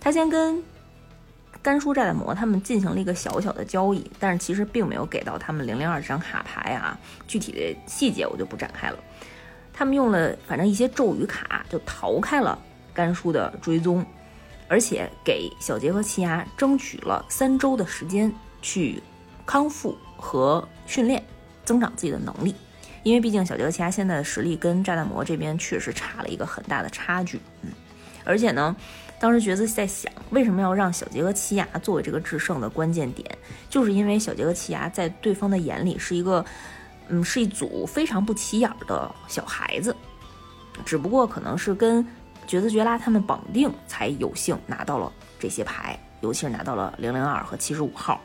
[0.00, 0.62] 他先跟
[1.60, 8.98] 甘叔、炸弹魔他们进行了一个小小的交易，但是其实并没有给到他们零零二这张卡牌啊，具体的细节我就不展开了。
[9.72, 12.58] 他们用了反正一些咒语卡，就逃开了
[12.94, 14.04] 甘叔的追踪，
[14.68, 18.32] 而且给小杰和奇牙争取了三周的时间
[18.62, 19.02] 去
[19.44, 21.22] 康复和训练，
[21.64, 22.54] 增长自己的能力。
[23.08, 27.70] 因为毕竟小杰和奇亚现在的实力跟炸弹魔这边确实差了一个很大的差距，嗯，
[28.22, 28.76] 而且呢，
[29.18, 33.26] 当时觉子在想，为什么要让小杰和奇亚作为这个制胜的关键点，
[33.70, 36.44] 就是因为小杰和奇亚在对方的眼里是一个，
[37.08, 39.96] 嗯，是一组非常不起眼的小孩子，
[40.84, 42.06] 只不过可能是跟
[42.46, 48.20] 绝子绝拉他们绑定，才有幸拿到了这些牌，尤其是拿到了零零二和七十五号，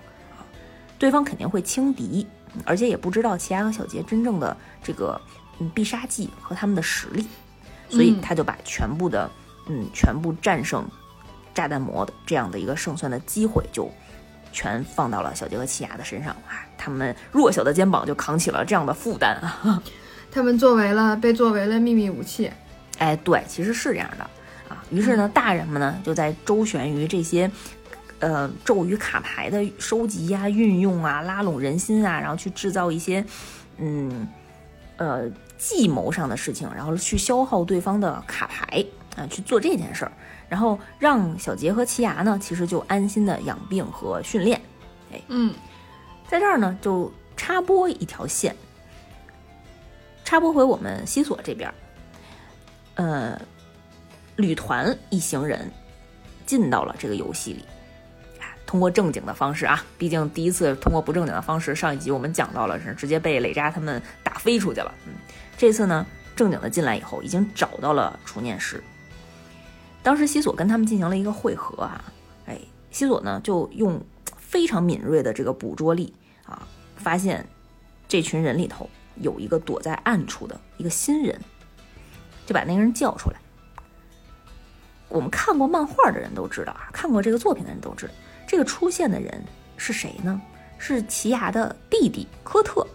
[1.00, 2.28] 对方肯定会轻敌。
[2.66, 5.20] 而且也不知道奇亚和小杰真正的这个
[5.60, 7.28] 嗯必杀技和他们的实力，
[7.90, 9.30] 所以他就把全部的
[9.68, 10.86] 嗯全部战胜
[11.54, 13.90] 炸弹魔的这样的一个胜算的机会就
[14.52, 16.32] 全放到了小杰和奇亚的身上。
[16.48, 19.82] 啊，他们弱小的肩膀就扛起了这样的负担啊，
[20.32, 22.52] 他们作为了被作为了秘密武器，
[22.98, 24.24] 哎，对，其实是这样的。
[24.70, 27.50] 啊，于是呢，大人们呢就在周旋于这些。
[28.24, 33.26] 呃，咒语卡牌的收集呀、运用啊、拉拢人心啊，然后去制造一些，
[33.80, 34.26] 嗯，
[34.96, 38.86] 呃，计谋上的事情，然后去消耗对方的卡牌
[39.18, 40.12] 啊，去做这件事儿，
[40.48, 44.62] 然后让小杰和奇牙呢，其实就安心的养病和训练。
[45.12, 45.54] 哎，嗯，
[46.30, 48.56] 在这儿呢，就插播一条线，
[50.24, 51.70] 插播回我们西索这边，
[52.96, 53.38] 呃，
[54.38, 55.70] 旅团一行人
[56.46, 57.66] 进到了这个游戏里。
[58.74, 64.92] 通过正经的方式啊，毕竟第一次通过不正经的方式，上一集我们讲到了是直接被雷扎他们打飞出去了。
[65.06, 65.14] 嗯，
[65.56, 66.04] 这次呢
[66.36, 68.84] 正经的进来以后，已经找到了除念师。
[70.02, 72.04] 当时西索跟他们进行了一个会合啊，
[72.48, 72.60] 哎，
[72.90, 74.04] 西索呢就用
[74.38, 76.12] 非常敏锐的这个捕捉力
[76.44, 77.46] 啊，发现
[78.08, 81.40] 这群人里头有一个躲在暗处的一个新人，
[82.48, 83.38] 就把那个人叫出来。
[85.10, 88.14] 我们看过漫画的人都知道啊，看过这个作品的人都知道。
[88.54, 89.44] 这个出现的人
[89.78, 90.40] 是谁呢？
[90.78, 92.86] 是奇牙的弟弟科特，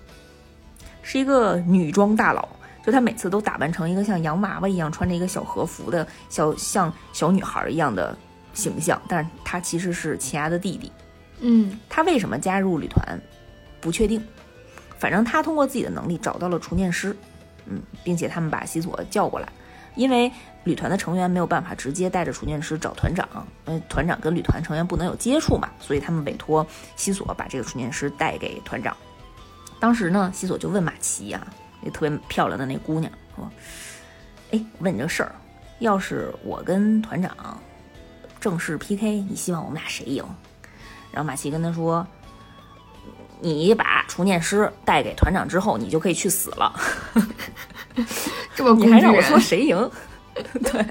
[1.03, 2.49] 是一个女装大佬。
[2.87, 8.17] 就他每次都打扮成一个像洋娃娃一样，穿着一个小和服的小像小女孩一样的
[8.55, 10.93] 形象，但是他其实是奇牙的弟弟。
[11.41, 13.21] 嗯，他为什么加入旅团，
[13.81, 14.25] 不确定。
[14.97, 17.17] 反正他通过自己的能力找到了除念师，
[17.67, 19.53] 嗯，并且他们把西索叫过来，
[19.99, 20.33] 因为
[20.63, 23.29] 旅团的成员没有办法直接带着除念师找团长，
[23.65, 28.97] 呃，团长跟旅团成员不能有接触嘛，所以他们委托西索把这个除念师带给团长。
[29.81, 31.45] 当时呢，西索就问马奇啊，
[31.83, 33.51] 那特别漂亮的那姑娘说
[34.53, 35.35] ：“哎，问你个事儿，
[35.81, 37.61] 要是我跟团长
[38.39, 40.25] 正式 PK，你希望我们俩谁赢？”
[41.11, 42.07] 然后马奇跟他说
[43.41, 46.75] ：“你把除念师带给团长之后，你就可以去死了。
[48.55, 49.91] 这么你还让我说谁赢？
[50.63, 50.85] 对，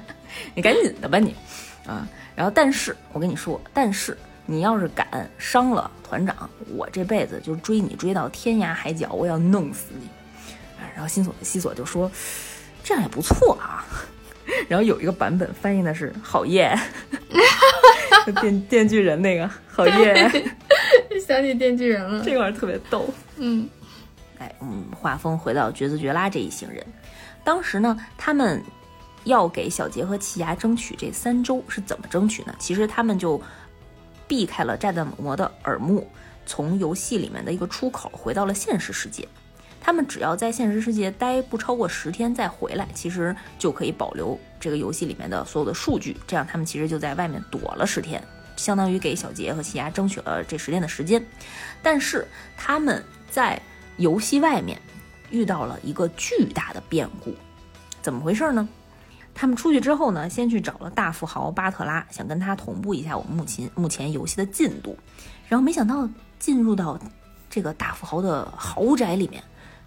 [0.55, 1.35] 你赶紧的吧你
[1.85, 2.07] 啊！
[2.35, 10.07] 然后，但是我跟你说，但是你要是敢伤了团长，我这辈子就追你追到天涯海角，我要弄死你。
[10.77, 12.11] 啊然后西索西索就说
[12.83, 13.85] ：“这样也不错啊。
[14.67, 16.77] ”然后有一个版本翻译的是“好耶”，
[18.41, 20.15] 电电锯人那个“好耶”，
[21.25, 23.07] 想起电锯人了，这块特别逗。
[23.37, 23.67] 嗯，
[24.39, 26.85] 哎，嗯，画风回到绝子绝拉这一行人，
[27.43, 28.63] 当时呢，他们
[29.23, 32.55] 要给小杰和奇牙争取这三周是怎么争取呢？
[32.59, 33.41] 其实他们就
[34.27, 36.09] 避开了炸弹魔的耳目，
[36.45, 39.27] 从游戏里面的一个出口回到了现实世界。
[39.87, 46.17] 他们只要在现实世界待不超过十天再回来，其实就可以保留这个游戏里面的所有的数据。
[46.27, 48.21] 这样他们其实就在外面躲了十天，
[48.57, 51.25] 相当于给小杰和奇牙争取了这十天的时间。
[51.81, 52.27] 但是
[52.57, 53.61] 他们在
[53.95, 54.77] 游戏外面
[55.31, 57.33] 遇到了一个巨大的变故，
[58.01, 58.67] 怎么回事呢？
[59.33, 64.97] 他们出去之后呢，先去找了大富豪巴特拉，想跟他同步一下我们目前目前游戏的进度。
[65.47, 66.99] 然后没想到进入到
[67.49, 69.41] 这个大富豪的豪宅里面。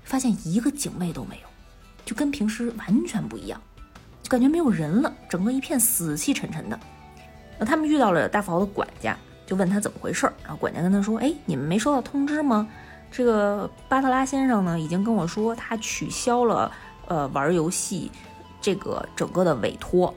[0.05, 1.48] 发现一个警卫都没有，
[2.05, 3.61] 就跟平时完全不一样，
[4.22, 6.78] 就感觉没有人了，整个一片死气沉沉的。
[7.59, 10.32] 那他们遇到了大富豪的管家，就问他怎么回事儿。
[10.42, 12.66] 然后管家跟他说：“哎，你们没收到通知吗？
[13.12, 16.72] 这个巴特拉先生呢，已经跟我说他取消了
[17.07, 18.11] 呃玩游戏
[18.61, 20.14] 这个整个的委托。”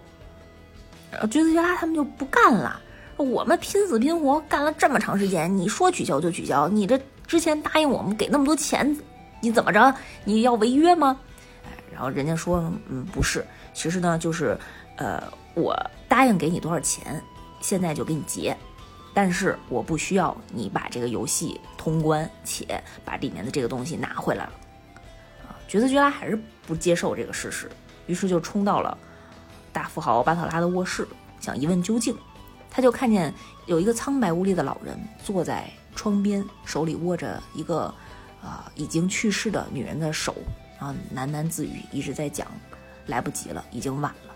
[1.11, 2.79] 然后橘子杰拉他们就不干了，
[3.17, 8.95] 我们拼死拼活干了这么长时间，你说取消就取消，你这之前答应我们给那么多钱。
[9.43, 9.93] 你怎么着？
[10.23, 11.19] 你要违约吗？
[11.65, 14.57] 哎，然后人家说，嗯，不是，其实呢，就是，
[14.95, 15.21] 呃，
[15.53, 15.77] 我
[16.07, 17.21] 答应给你多少钱，
[17.59, 18.55] 现在就给你结，
[19.13, 24.53] 但是我不需要你把这个游戏通关，且把里面的这个东西拿回来了。
[25.45, 27.69] 啊，角色居拉还是不接受这个事实，
[28.07, 28.97] 于是就冲到了
[29.73, 31.05] 大富豪巴特拉的卧室，
[31.41, 32.15] 想一问究竟。
[32.71, 33.31] 他就看见
[33.65, 37.93] 有一个苍白无力的老人坐在窗边，手里握着一个。
[38.43, 40.35] 啊，已经去世的女人的手，
[40.77, 42.45] 然后喃喃自语，一直在讲，
[43.07, 44.35] 来不及了，已经晚了。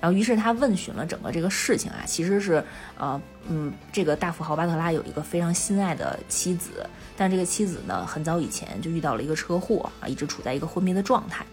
[0.00, 2.62] 然后，于是他问询了整个这个事情啊，其实是，
[2.98, 11.44] 呃，嗯，这个大富豪巴特拉有一个非常心爱的妻子，但这个妻子呢，很早以前就遇到了一个车祸啊，一直处在一个昏迷的状态。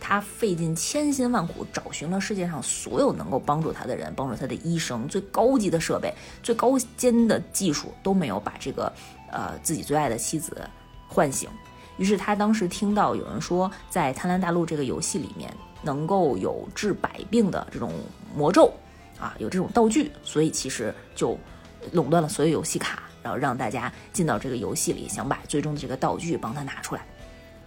[0.00, 8.92] 他费尽千辛万苦找寻了世界上所有能够帮助他的人，帮助他的医生，最高级的设备，最高尖的技术都没有把这个，
[9.30, 10.68] 呃，自己最爱的妻子。
[11.12, 11.50] 唤醒，
[11.98, 15.52] 于是他当时听到有人说，在贪婪大陆这个游戏里面
[15.82, 17.92] 能够有治百病的这种
[18.34, 18.72] 魔咒
[19.20, 21.38] 啊，有这种道具，所以其实就
[21.92, 27.04] 垄断了所有游戏卡，然后让大家进到这个游戏里，想把最终的这个道具帮他拿出来。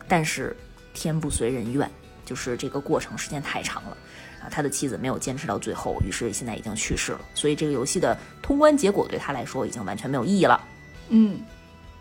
[0.08, 0.56] 但是
[0.94, 1.90] 天不随人愿，
[2.26, 3.98] 就是这个过程时间太长了
[4.42, 10.62] 啊，他的妻子没有坚持到最后，于是现在已经去世了，所以这个游戏的通关结果对他来说已经完全没有意义了。
[11.10, 11.40] 嗯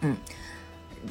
[0.00, 0.16] 嗯。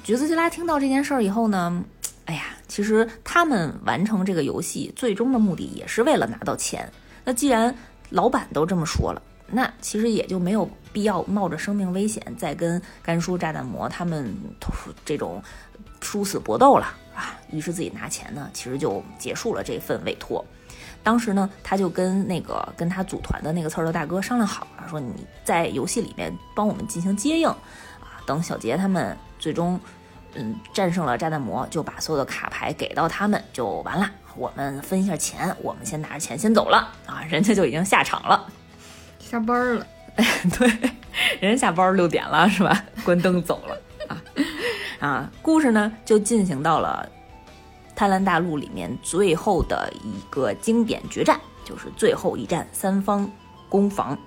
[0.03, 1.83] 橘子吉拉听到这件事儿以后呢，
[2.25, 6.89] 哎呀，其实他们完成这个游戏最终的目的也是为了拿到钱。
[7.23, 7.73] 那既然
[8.09, 14.33] 老板都这么说了，那其实也就没有必要冒着生命危险再跟甘叔炸弹魔他们
[15.05, 15.41] 这种
[16.01, 16.85] 殊死搏斗了
[17.15, 17.39] 啊。
[17.51, 20.43] 于是自己拿钱呢，其实就结束了这份委托。
[21.01, 29.15] 当时呢，他就跟那个跟他组团的那个刺儿头大哥商量好了，说你在游戏里面帮我们进行接应啊，等小杰他们。
[29.43, 29.77] 最终，
[30.35, 34.09] 嗯，战胜了炸弹魔，就把所有的卡牌给到他们就完了。
[34.37, 37.21] 我们分一下钱，我们先拿着钱先走了啊！
[37.29, 38.47] 人家就已经下场了，
[39.19, 39.85] 下班了。
[40.57, 40.67] 对，
[41.41, 42.85] 人家下班六点了是吧？
[43.03, 43.77] 关灯走了
[44.07, 44.23] 啊
[45.05, 45.31] 啊！
[45.41, 47.05] 故事呢就进行到了
[47.93, 53.29] 贪婪大陆里面最后的一个经典决战，就是最后一战三方
[53.67, 54.17] 攻防。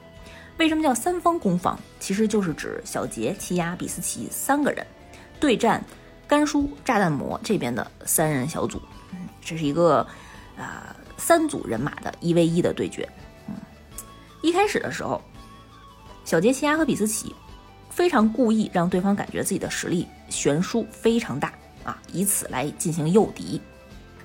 [0.58, 1.78] 为什么叫三方攻防？
[2.00, 4.86] 其实就是指小杰、奇亚、比斯奇三个人。
[5.38, 5.82] 对战
[6.26, 8.80] 甘叔炸弹魔这边的三人小组，
[9.12, 10.06] 嗯，这是一个
[10.58, 13.08] 啊三组人马的一 v 一的对决，
[13.48, 13.54] 嗯，
[14.42, 15.22] 一开始的时候，
[16.24, 17.34] 小杰奇亚和比斯奇
[17.90, 21.52] 非常故意让对方感觉自己的实力悬殊非常大
[21.84, 23.60] 啊，以此来进行诱敌。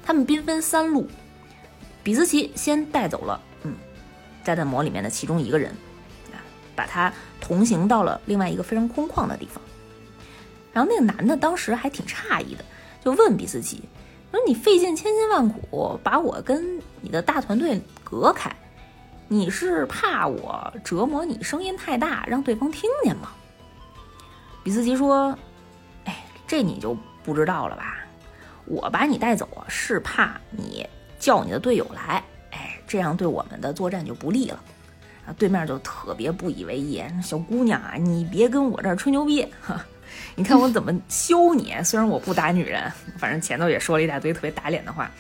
[0.03, 1.07] 他们兵分三路，
[2.03, 3.75] 比斯奇先带走了嗯
[4.43, 5.71] 炸弹魔里面的其中一个人，
[6.31, 6.41] 啊，
[6.75, 9.61] 把他同行到了另外一个非常空旷的地方。
[10.73, 12.63] 然后那个男的当时还挺诧异的，
[13.03, 13.83] 就问比斯奇
[14.31, 18.49] 说：“你费尽千辛万苦把我跟你的大团队隔开。”
[19.27, 23.29] 你是怕我折磨你声音太大，让对方听见吗？
[24.61, 25.33] 比斯奇说
[26.03, 27.97] ：“哎，这你就不知道了吧？
[28.65, 30.85] 我把你带走啊，是怕你
[31.17, 34.61] 叫你的队友来，哎，这样对我们的作战就不利了。”
[35.25, 39.85] 啊，对面就特别不以为意：“小姑娘啊，你别跟我这儿吹牛逼，哈，
[40.35, 41.73] 你看我怎么削你？
[41.83, 45.11] 虽然我不打女人，反正前头也说了一大堆特别打脸的话。”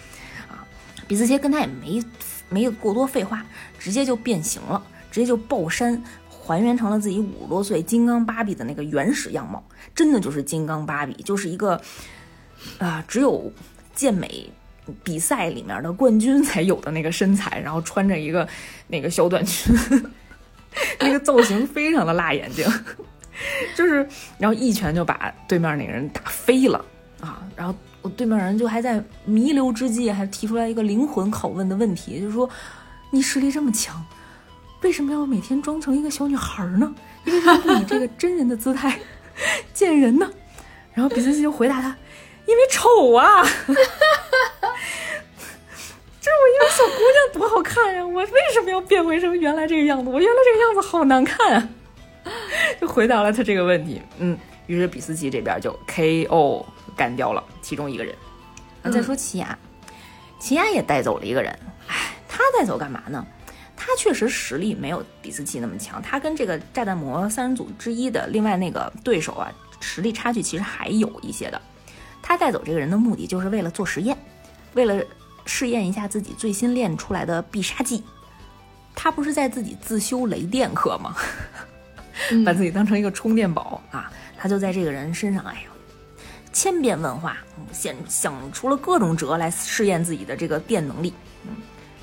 [0.49, 0.65] 啊，
[1.07, 2.03] 比斯奇跟他也没。
[2.53, 3.45] 没有过多废话，
[3.79, 9.63] 直接就变形了，直接就爆山，还原成了自己五十多岁金刚芭比的那个原始样貌，
[9.95, 11.81] 真的就是金刚芭比，就是一个
[12.77, 13.49] 啊，只有
[13.95, 14.51] 健美
[15.01, 18.45] 比赛里面的冠军才有的那个身材，然后穿着一个
[18.87, 19.73] 那个小短裙，
[20.99, 22.67] 那个造型非常的辣眼睛，
[23.75, 26.83] 就是然后一拳就把对面那个人打飞了
[27.19, 27.75] 啊，然后。
[28.03, 32.49] 我对面人就还在弥留之际，还提出来一个灵魂拷问的问题，就是说，
[33.11, 34.03] 你实力这么强，
[34.81, 36.95] 为什么要每天装成一个小女孩呢？
[37.25, 38.97] 为什么不以这个真人的姿态
[39.71, 40.27] 见人呢？
[40.95, 41.95] 然后比斯奇就回答他，
[42.47, 43.43] 因为丑啊！
[43.45, 43.45] 这
[46.33, 50.09] 我一个小姑娘多好看呀，我为什么要变回成原来这个样子？
[50.09, 51.69] 我原来这个样子好难看啊！
[52.79, 56.65] 就回答了他这个问题，嗯，于是比斯奇这边就 K.O.
[56.95, 58.15] 干掉了其中一个人。
[58.81, 59.57] 那再说奇亚，
[60.39, 61.51] 奇亚也带走了一个人。
[61.87, 63.25] 哎，他带走干嘛呢？
[63.75, 65.99] 他确实实力没有比斯奇那么强。
[66.01, 71.59] 他跟这个炸弹魔三人组之一的另外那个对手啊，实力差距其实还有一些的。
[72.21, 74.15] 他带走这个人的目的就是为了做实验，
[74.73, 75.03] 为了
[75.45, 78.03] 试验一下自己最新练出来的必杀技。
[78.93, 81.15] 他不是在自己自修雷电课吗？
[82.45, 84.11] 把自己当成一个充电宝啊！
[84.37, 85.71] 他就在这个人身上，哎呦。
[86.53, 87.37] 千变万化，
[87.71, 91.13] 想想出了各种辙来试验自己的这个电能力，
[91.45, 91.55] 嗯，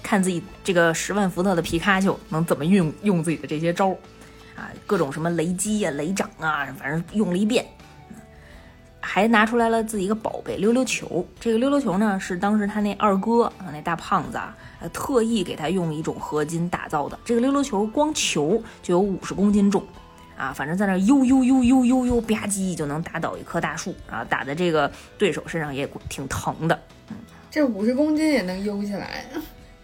[0.03, 3.97] 看自己这个十万伏特的皮卡丘能怎么运用自己的这些招儿，
[4.57, 7.63] 啊，各种什么雷击呀、雷掌啊，反正用了一遍，
[9.01, 11.27] 还拿出来了自己一个宝贝溜溜球。
[11.39, 14.57] 这个溜溜球呢，是当时他那二哥啊，那大胖子啊，
[14.95, 17.19] 特意给他用一种合金打造的。
[17.23, 19.85] 这个溜溜球光球就有五十公斤重。
[20.39, 26.81] 啊，反正在那悠悠悠悠悠悠吧唧就能打倒一棵大树啊，打在这个对手身上也挺疼的。
[27.11, 27.17] 嗯，
[27.51, 29.25] 这五十公斤也能悠起来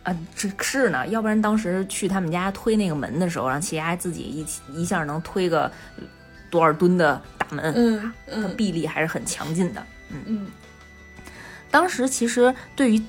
[0.05, 0.17] 啊？
[0.37, 4.47] 这是呢，要不然当时去他们家推那个门的时候，让齐亚自己一
[4.81, 5.71] 一下能推个
[6.51, 9.85] 多少吨的大门，嗯嗯，臂力还是很强劲的。
[10.11, 10.47] 嗯嗯，
[11.71, 13.03] 当时其实对于。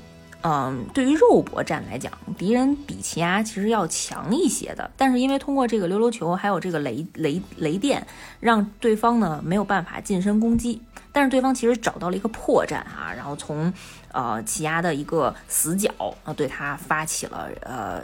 [0.47, 4.91] 嗯，对于肉搏战来讲，敌人比奇亚其实要强一些的。
[4.95, 8.05] 但是因为通过这个溜溜球，还有这个雷雷雷电，
[8.39, 10.79] 让对方呢没有办法近身攻击。
[11.11, 13.73] 但是对方其实找到了一个破绽啊，然后从
[14.11, 15.89] 呃奇亚的一个死角
[16.23, 18.03] 啊，对他发起了呃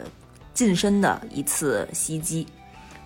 [0.52, 2.44] 近身的一次袭击。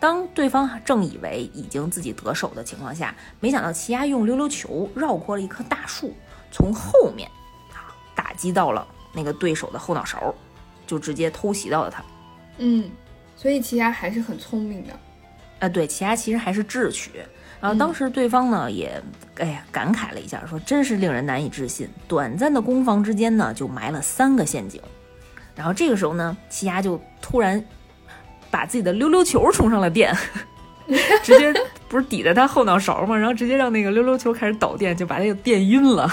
[0.01, 6.15] 当对方正以为已经自己得手的情况下，没想到奇亚用溜溜球绕过了一棵大树，
[6.51, 7.31] 从后面
[7.75, 8.87] 啊打击到了。
[9.17, 10.33] 那个对手的后脑勺，
[10.87, 12.05] 就直接偷袭到了他。
[12.59, 12.91] 嗯，
[13.35, 14.93] 所以奇亚还是很聪明的。
[15.59, 17.11] 啊，对，奇亚其实还是智取。
[17.59, 19.03] 然后当时对方呢也，
[19.39, 24.81] 哎呀，感慨了一下，说真是令人难以置信，短暂的攻防之间呢就埋了三个陷阱。
[25.55, 27.65] 然后这个时候呢，奇亚就突然
[28.51, 30.15] 把自己的溜溜球充上了电，
[31.25, 31.53] 直接
[31.89, 33.17] 不是抵在他后脑勺吗？
[33.17, 36.13] 然后直接让那个溜溜球开始导电，就把那个电晕了。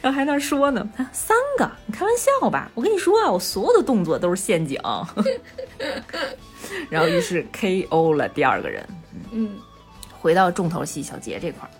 [0.00, 2.70] 然后还那说呢，三个，你开玩笑吧？
[2.74, 4.80] 我跟你说啊，我所有的动作都是陷阱。
[6.90, 8.14] 然后于是 K.O.
[8.14, 8.86] 了第二个人。
[9.30, 9.58] 嗯，
[10.20, 11.70] 回到重头戏小杰这块儿，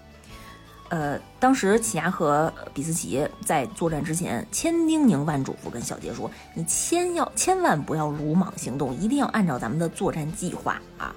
[0.89, 11.15] 呃，当时奇亚和比斯奇在作战之前千叮咛万嘱咐，跟小杰说：“你千要千万不要鲁莽行动，一定要按照咱们的作战计划啊，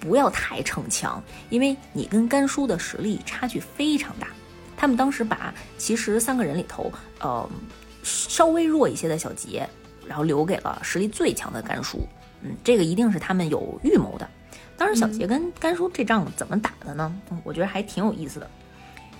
[0.00, 4.28] 不要太逞强，因为你跟甘叔的实力差距非常大。”
[4.84, 7.48] 他们当时把其实三个人里头，呃，
[8.02, 9.66] 稍微弱一些的小杰，
[10.06, 12.06] 然后留给了实力最强的甘叔。
[12.42, 14.28] 嗯，这个一定是他们有预谋的。
[14.76, 17.18] 当时小杰跟甘叔这仗怎么打的呢？
[17.44, 18.50] 我觉得还挺有意思的。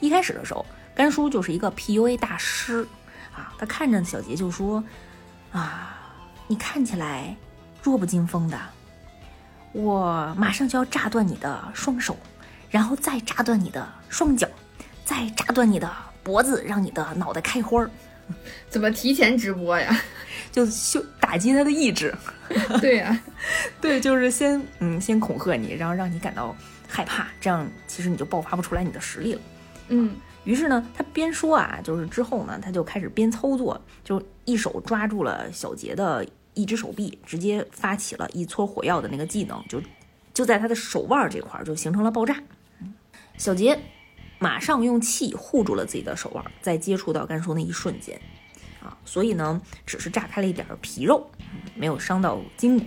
[0.01, 2.87] 一开始的时候，甘叔就是一个 PUA 大师
[3.35, 4.85] 啊，他看着小杰就说
[5.51, 5.97] ：“啊，
[6.47, 7.35] 你看起来
[7.83, 8.61] 弱不禁风的，
[9.73, 12.15] 我马上就要炸断你的双手，
[12.69, 14.47] 然后再炸断你的双脚，
[15.05, 15.90] 再炸断你的
[16.22, 17.90] 脖子，让你的脑袋开花儿。
[18.70, 20.00] 怎么提前直播呀？
[20.50, 22.14] 就修打击他的意志。
[22.80, 23.20] 对呀，
[23.80, 26.57] 对，就是先嗯，先恐吓你，然后让你感到
[26.88, 29.40] 害怕，这样其实你就爆发不出来你的实力了。
[29.88, 39.82] 嗯，于是呢，他边说啊，就是之后呢，他就开始边操作，就一手抓住了小杰的一只手臂，直接发起了一撮火药的那个技能，就
[40.32, 42.36] 就在他的手腕这块儿就形成了爆炸。
[43.36, 43.78] 小杰
[44.45, 48.20] 马上用气护住了自己的手腕，在接触到甘叔那一瞬间，
[48.82, 51.30] 啊，所以呢，只是炸开了一点皮肉，
[51.74, 52.84] 没有伤到筋骨。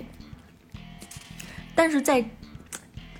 [1.74, 2.24] 但是在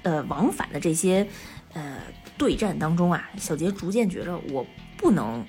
[0.04, 1.28] 呃往返的这些
[1.74, 1.98] 呃
[2.38, 4.64] 对战当中啊，小杰逐渐觉着我
[4.98, 5.44] 不能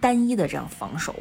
[0.00, 1.12] 单一的这样防守，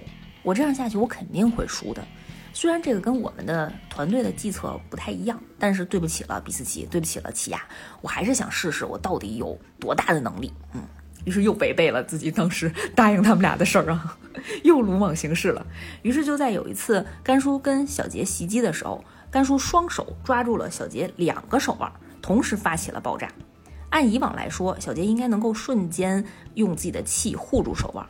[0.44, 2.08] 我这样下去我肯定会输的。
[2.54, 7.66] 虽然这个跟我们的团队的计策不太一样，但是对不起了比斯奇，对不起了奇亚，
[8.02, 10.54] 我还是想试试我到底有多大的能力。
[10.74, 10.82] 嗯，
[11.28, 14.18] 于是又违背了自己当时 答应他们俩的事儿啊，
[14.64, 15.68] 又鲁莽行事了。
[16.02, 23.28] 于是就在有一次甘叔跟小杰袭击的时候，甘叔双手抓住了小杰两个手腕，同时发起了爆炸。
[23.90, 26.24] 按以往来说，小杰应该能够瞬间
[26.54, 28.08] 用自己的气护住手腕。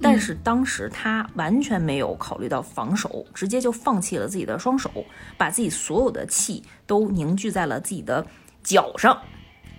[0.00, 4.90] 但是当时他完全没有考虑到防守，直接就放弃了自己的双手，
[5.36, 8.26] 把自己所有的气都凝聚在了自己的
[8.62, 9.20] 脚上，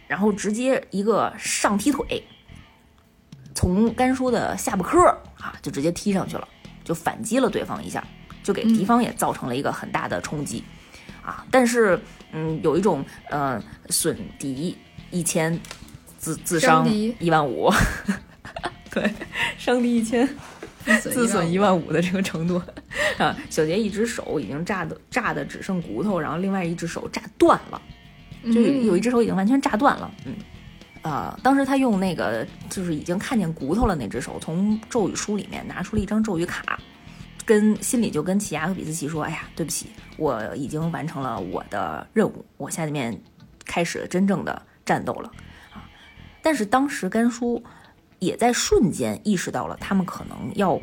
[0.07, 2.23] 然后直接一个上踢腿，
[3.55, 5.07] 从甘叔的下巴颏
[5.39, 6.47] 啊就直接踢上去了，
[6.83, 8.05] 就反击了对方一下，
[8.43, 10.63] 就给敌方也造成了一个很大的冲击
[11.23, 11.43] 啊。
[11.49, 11.99] 但是
[12.31, 14.77] 嗯，有一种呃损敌
[15.09, 15.59] 一千，
[16.17, 17.71] 自自伤一万五。
[18.91, 19.11] 对，
[19.57, 20.27] 伤敌一千，
[21.01, 22.61] 自损一万五的这个程度
[23.19, 23.35] 啊！
[23.49, 27.81] 小杰一只手已经炸的炸的只剩骨头，然后另外一只手炸断了，
[28.45, 30.09] 就有一只手已经完全炸断了。
[30.25, 30.33] 嗯，
[31.09, 36.79] 啊，当时他用那个就是已经看见骨头了那只手，从咒语书里面拿出了一张咒语卡，
[37.45, 43.21] 跟心里就跟奇亚和比斯奇说：“哎呀，对不起，我已经完成了我的任务，我下面
[43.65, 45.31] 开始真正的战斗了
[45.71, 45.85] 啊！”
[46.41, 47.63] 但是当时甘叔。
[48.19, 50.79] 也在瞬间意识到了，他们可能要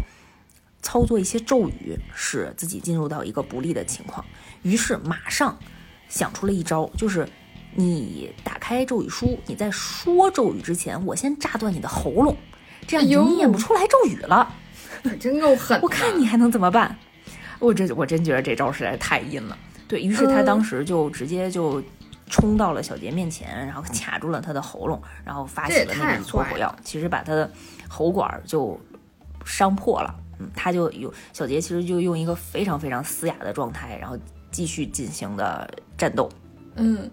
[0.83, 4.25] 操作一些咒语，使自己进入到一个不利的情况。
[4.63, 5.59] 于是马上
[6.11, 7.27] 想出了一招，就是
[7.75, 12.37] 你打开咒语书，你在说咒语之前，我先炸断你的喉咙，
[12.87, 14.55] 这样你念不出来咒语了。
[15.19, 15.81] 真够狠！
[15.83, 16.97] 我看你还能怎么办？
[17.59, 19.57] 我真我真觉得这招实在太阴了。
[19.89, 21.83] 对于是，他当时就直接就。
[22.31, 27.53] 冲到了小杰面前，然后卡住了他的喉咙，然后发起了那个搓火药，其实把他的
[27.91, 28.81] 喉管就
[29.45, 30.15] 伤破了。
[30.39, 34.17] 嗯，他就有小杰，其实就用一个非常非常嘶哑的状态，然后
[34.51, 35.69] 继续进行的
[35.99, 36.27] 战斗。
[36.77, 37.11] 嗯，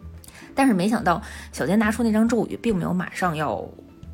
[0.60, 1.22] 但是没想到
[1.54, 3.66] 小杰拿出那张咒语，并没有马上要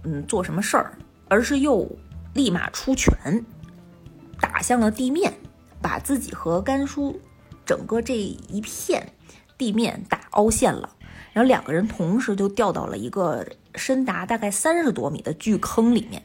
[0.04, 0.94] 嗯做什么事儿，
[1.28, 1.90] 而是又
[2.36, 3.12] 立马出拳
[4.40, 5.34] 打向了地面，
[5.82, 7.20] 把自己和甘叔
[7.66, 9.12] 整个这一片
[9.58, 10.96] 地面打凹陷了。
[11.34, 13.44] 然后两个人同时就掉到了一个
[13.74, 16.22] 深达大概三十多米的巨坑里面，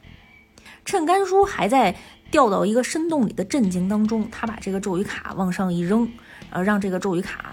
[0.84, 1.96] 趁甘叔还在
[2.30, 6.02] 掉到一个深洞里的震惊当中，他把这个咒语卡往上一扔，
[6.50, 7.52] 然后让这个咒语卡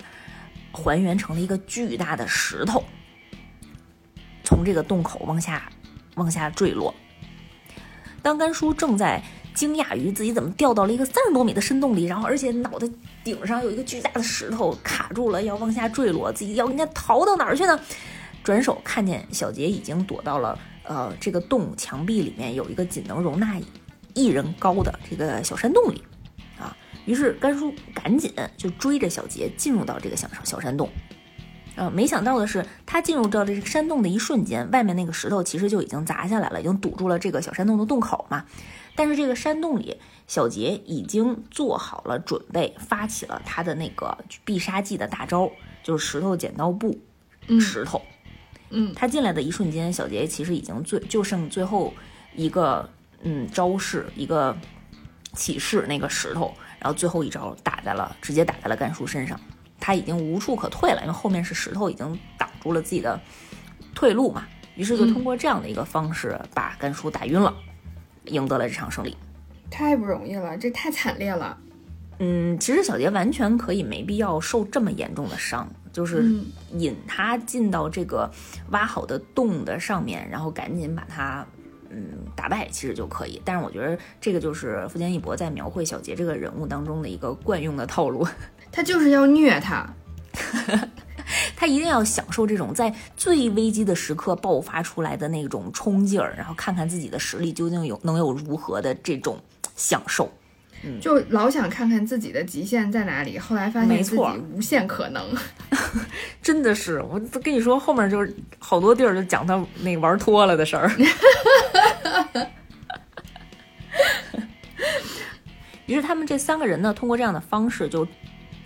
[0.77, 2.83] 还原成了一个巨大的石头，
[4.43, 5.69] 从这个洞口往下
[6.15, 6.93] 往下坠落。
[8.21, 9.23] 当甘叔正在。
[9.57, 12.87] 惊讶于自己怎么掉到了一个三十多米的深洞里，然后而且脑袋
[13.23, 17.79] 顶上有一个巨大的石头卡住了，要往下坠落，自己要应该逃到哪儿去呢？
[18.43, 23.59] 转手看见小杰已经躲到了呃这个洞墙壁里面有一个仅能容纳
[24.13, 26.03] 一人高的这个小山洞里，
[27.07, 30.89] 于是甘叔赶紧就追着小杰进入到这个小小山洞，
[31.75, 38.45] 呃，没想到的是他进入到这个山洞的一瞬间，外面那个石头其实就已经砸下来了，已经堵住了这个小山洞的洞口嘛。
[38.93, 39.95] 但是这个山洞里，
[40.27, 45.49] 小杰已经做好了准备，发起了他的那个必杀技的大招，
[45.83, 46.99] 就是石头剪刀布，
[47.61, 48.01] 石头。
[48.69, 51.93] 嗯，他进来的一瞬间，小杰其实已经最就剩最后
[52.35, 52.89] 一个
[53.21, 54.57] 嗯招式，一个
[55.33, 56.53] 起势那个石头，
[56.87, 59.37] 然后最后一招打在了直接打在了甘叔身上，
[59.77, 63.19] 他已经无处可退了，因为后面是石头已经挡住了自己的
[63.93, 64.45] 退路嘛。
[64.77, 67.53] 于是就通过这样的一个方式把甘叔打晕了。
[68.27, 69.15] 赢得了这场胜利，
[69.69, 71.57] 太不容易了，这太惨烈了。
[72.19, 76.25] 嗯，其实小杰完全可以没必要受这么严重的伤，就是
[76.73, 78.29] 引他进到这个
[78.71, 81.45] 挖好的洞的上面，然后赶紧把他
[81.89, 83.41] 嗯打败，其实就可以。
[83.45, 88.27] 但是我觉得这个就是富坚义博在描绘小杰这个人物当中的一个惯用的套路，
[88.71, 89.87] 他就是要虐他。
[91.57, 99.37] 他一定要享受这种在最危机的时刻爆发出来的那种冲劲儿，然后看看自己的实力究竟有能有如何的这种
[99.75, 100.31] 享受。
[101.01, 104.21] 就老想看看自己的极限在哪里，后来发现自己
[104.53, 105.35] 无限可能，
[106.41, 110.89] 真的是，我跟你说，后面就是好多地儿就讲他那玩脱了的事儿。
[115.85, 118.07] 于是他们这三个人呢，通过这样的方式就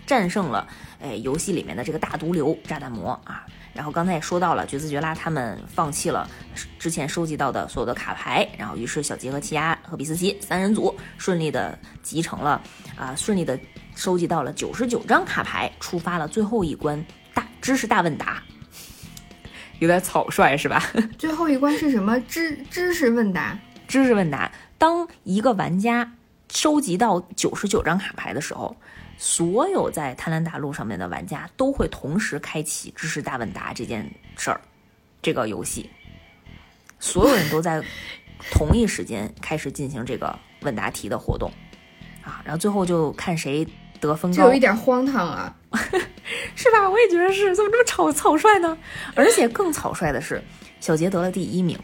[0.04, 0.66] 战胜了
[1.00, 3.46] 哎游戏里面的这个大毒瘤炸弹魔啊。
[3.72, 6.28] 然后刚才也说到了，绝子绝拉他们放弃了
[6.78, 12.60] 之前收集到的所有的卡牌，然后于是小杰和奇亚和比斯奇三人组顺利的集成了
[12.96, 13.58] 啊，顺利的
[13.94, 18.42] 收集到了九十九张卡牌，触发了最后一关大知识大问答，
[19.82, 20.80] 有点草率是吧？
[21.18, 22.16] 最后一关是什么？
[22.20, 23.58] 知知识问答？
[23.88, 24.48] 知识问答。
[24.78, 26.14] 当一个玩家
[26.52, 28.76] 收集到九十九张卡牌的时候。
[29.18, 34.60] 所有在贪婪大陆上面的玩家都会同时开启知识大问答这件事儿，
[35.20, 35.88] 这个游戏，
[36.98, 37.80] 所有人都在
[38.50, 41.52] 同一时间开始进行这个问答题的活动，
[42.24, 43.64] 啊，然后最后就看谁
[44.02, 45.54] 得分高，有一点荒唐啊，
[46.56, 46.90] 是吧？
[46.90, 48.76] 我也觉得是，怎么这么草草率呢？
[49.14, 50.42] 而且更草率的是，
[50.80, 51.78] 小杰得了第一名。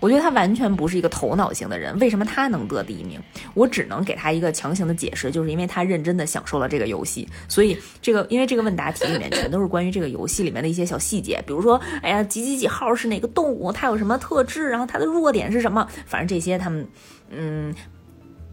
[0.00, 3.20] 我觉得他完全不是一个头脑型的人，为什么他能得第一名？
[3.52, 16.88] 我只能给他一个强行的解释，就是因为他认真的享受了这个游戏，所以这个因为这个问答题里面全都是关于这个游戏里面的一些小细节，比如说，哎呀，几几几号是哪个动物，它有什么特质，然后它的弱点是什么，反正这些他们，
[17.28, 17.74] 嗯，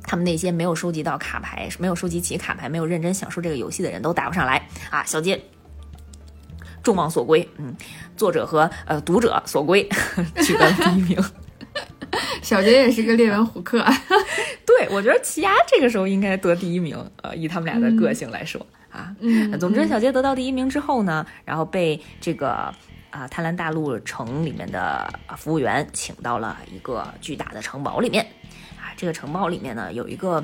[0.07, 5.39] 他们那些没有收集到卡牌，没有收集齐卡牌，没有认真享受这个游戏的人都答不上来啊，小杰。
[6.81, 7.75] 众望所归，嗯，
[8.15, 9.87] 作者和呃读者所归，
[10.41, 11.21] 取得第一名。
[12.41, 13.83] 小杰也是个列文虎克，
[14.65, 16.97] 对我觉得奇亚这个时候应该得第一名。
[17.21, 22.73] 呃，以他们俩的个性来说啊，嗯，总之小杰得到第一名之后呢，然后被这个
[23.09, 28.46] 啊贪婪大陆城里面的服务员请到了一个巨大的城堡里面啊，
[28.97, 30.43] 这个城堡里面呢有一个。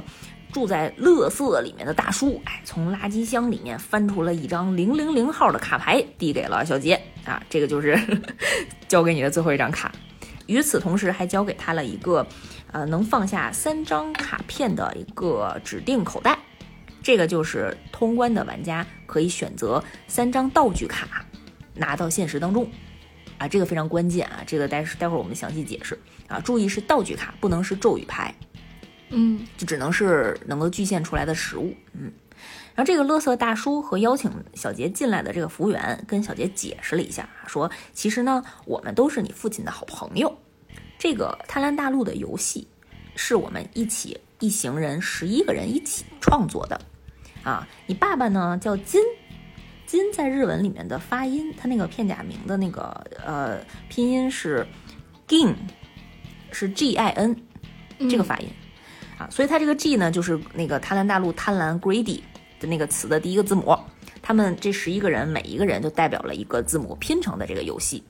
[0.53, 6.93] 住在乐色里面的大叔，哎，从垃圾箱里面翻出了一张零零零号的卡牌，递给了小杰
[7.25, 7.99] 啊，这个就是
[8.87, 9.91] 交给你的最后一张卡。
[10.45, 12.27] 与此同时，还交给他了一个，
[12.71, 16.37] 呃，能放下三张卡片的一个指定口袋。
[17.01, 21.25] 这个就是通关的玩家可以选择三张道具卡
[21.73, 22.69] 拿到现实当中
[23.39, 25.97] 啊，这个非常关键啊，这个待待会儿我们详细解释
[26.27, 28.33] 啊，注意是道具卡，不能是咒语牌。
[29.09, 31.75] 嗯，就只能是能够具现出来的食物。
[31.93, 32.11] 嗯，
[32.73, 40.35] 然后这个乐色大叔和邀请小杰进来的这个服务员跟小杰解释了一下，说其实呢，我们都是你父亲的好朋友。
[40.97, 42.67] 这个贪婪大陆的游戏
[43.15, 46.81] 是我们一起一行人十一个人一起创作的。
[47.43, 48.99] 啊，你爸爸呢叫金，
[49.85, 53.59] 金在日文里面的发音，他那个片假名的那个呃
[53.89, 54.65] 拼音是
[55.27, 55.53] gin，
[56.53, 57.35] 是 g i n
[58.09, 58.47] 这个发音。
[59.17, 62.21] 啊，所以它这个 G 呢，就是那个贪婪大陆贪婪 Greedy
[62.59, 63.77] 的那个词的第一个字母。
[64.21, 68.03] 他们这十一个人，每一个人就代表了一个字母拼成的这个游戏。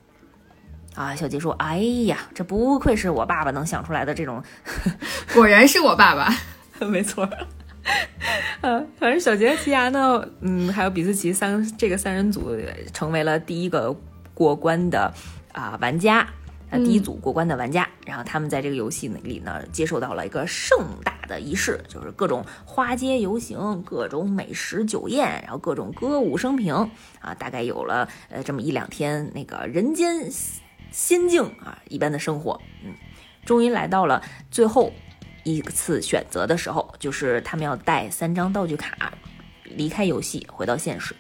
[0.95, 4.43] 啊，小杰说：“哎呀，这不愧是我爸爸能想出来的这种，
[5.33, 6.31] 果然是我爸爸，
[6.87, 7.27] 没错。”
[8.61, 12.55] 呃，反正小杰、奇牙呢，嗯，还有比斯奇三这个三人组
[12.93, 13.93] 成为了第一个
[14.33, 15.11] 过关的
[15.51, 16.25] 啊玩家。
[16.80, 26.74] 第一组过关的玩家，然后他们在这个游戏里呢，接受到了一个盛大的仪式，就是各种花街游行、各种美食酒宴，然后各种歌舞升平
[27.19, 30.30] 啊，大概有了呃这么一两天那个人间
[30.91, 32.93] 仙境啊一般的生活，嗯，
[33.45, 34.91] 终于来到了最后
[35.43, 39.13] 一次选择的时候，就是他们要带三张道具卡
[39.63, 41.15] 离开游戏，回到现实，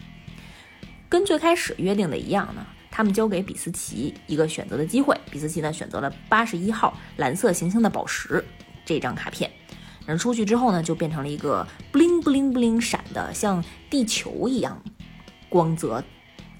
[1.09, 2.65] 跟最开始约定的一样呢。
[2.95, 8.45] 他们交给比斯奇一个选择的机会，比斯奇呢选择了八十一号蓝色行星的宝石
[8.85, 9.49] 这张卡片，
[10.05, 14.79] 然后出去之后呢就变成了一个布灵布灵布灵闪的像地球一样
[15.49, 16.03] 光泽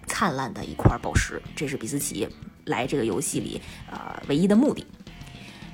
[0.08, 2.28] 灿烂的一块宝石，这是比斯奇
[2.66, 3.62] 来这个游戏里
[3.92, 4.84] 呃唯一的目的。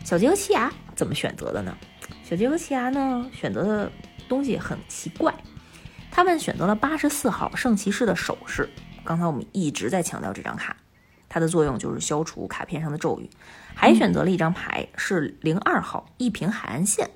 [0.04, 1.74] 小杰和奇亚怎么选择的呢？
[2.22, 3.90] 小杰和奇亚呢选择的
[4.28, 5.34] 东西很奇怪，
[6.12, 8.70] 他们选择了八十四号圣骑士的首饰。
[9.10, 10.78] 刚才我们一直在强调这张卡，
[11.28, 13.28] 它的作用就是消除卡片上的咒语。
[13.74, 17.10] 还选择了一张牌是零二号一平海岸线，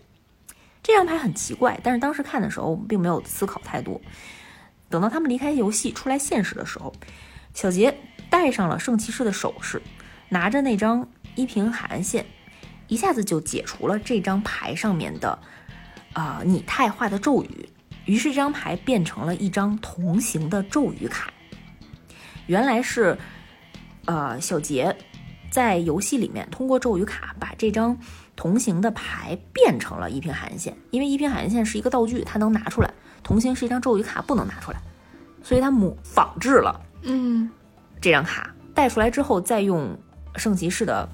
[0.82, 4.02] 这张牌很奇怪，但是当时看的时候我们并没有思考太多。
[4.90, 6.92] 等到他们离开游戏出来现实的时候，
[7.54, 7.96] 小杰
[8.28, 9.80] 戴上了圣骑士的首饰，
[10.30, 12.26] 拿着那张一平海岸线，
[12.88, 15.38] 一下子就解除了这张牌上面的
[16.14, 17.70] 啊拟态化的咒语，
[18.06, 21.32] 于是这张牌变成了一张同形的咒语卡。
[22.48, 23.18] 原来是，
[24.06, 24.96] 呃，小杰
[25.50, 27.98] 在游戏里面通过咒语卡把这张
[28.36, 32.90] 同行的牌变成了一瓶海岸线，因为一瓶海岸线是一个道具，它能拿出来；
[33.24, 34.82] 同行是一张咒语卡，不能拿出来，
[35.42, 37.50] 所以他模仿制了，嗯，
[38.02, 39.98] 这张卡带出来之后，再用
[40.36, 41.08] 圣骑士的，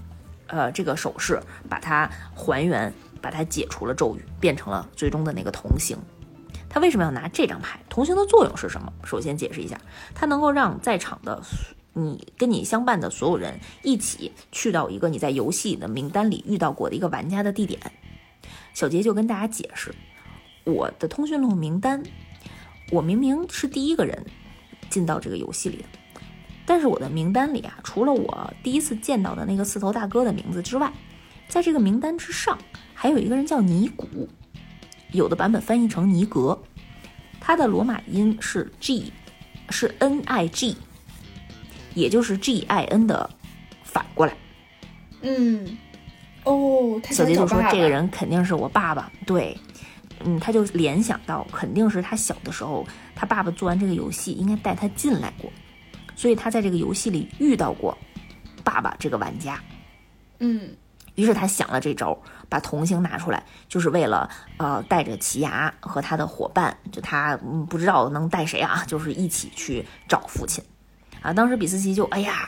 [0.47, 5.97] 呃，这个手势把它还原，把它解除了咒语，变成了最终的那个同行。
[6.69, 7.79] 他为什么要拿这张牌？
[7.89, 8.93] 同行的作用是什么？
[9.03, 9.81] 首先解释一下，
[10.13, 11.41] 它能够让在场的
[11.93, 17.79] 你跟你相伴的所有人一起去到一个你在游戏的名单里遇到过的一个玩家的地点。
[18.73, 19.93] 小杰就跟大家解释，
[20.63, 22.03] 我的通讯录名单，
[22.91, 24.25] 我明明是第一个人
[24.89, 26.21] 进到这个游戏里的，
[26.67, 30.93] 但是我的名单里啊，除了我第一次见到的那个四头大哥的名字之外，
[31.47, 32.57] 在这个名单之上
[32.93, 34.29] 还有一个人叫尼古。
[35.11, 36.57] 有的版本翻译成尼格，
[37.39, 39.11] 它的罗马音是 G，
[39.69, 40.77] 是 N I G，
[41.95, 43.29] 也就是 G I N 的
[43.83, 44.33] 反过来。
[45.21, 45.77] 嗯，
[46.43, 49.11] 哦，小杰就说这个人肯定是我爸爸。
[49.25, 49.57] 对，
[50.23, 52.85] 嗯，他就联想到肯定是他小的时候，
[53.15, 55.51] 他爸爸做完这个游戏应该带他进来过，
[56.15, 57.97] 所以他在这个游戏里遇到过
[58.63, 59.59] 爸爸这个玩家。
[60.39, 60.69] 嗯。
[61.15, 62.17] 于是他想了这招，
[62.49, 67.37] 把同行拿出来，就是为了呃带着奇牙和他的伙伴，就他
[67.69, 70.63] 不知道能带谁啊，就是一起去找父亲
[71.21, 71.31] 啊。
[71.31, 72.45] 当时比斯奇就哎呀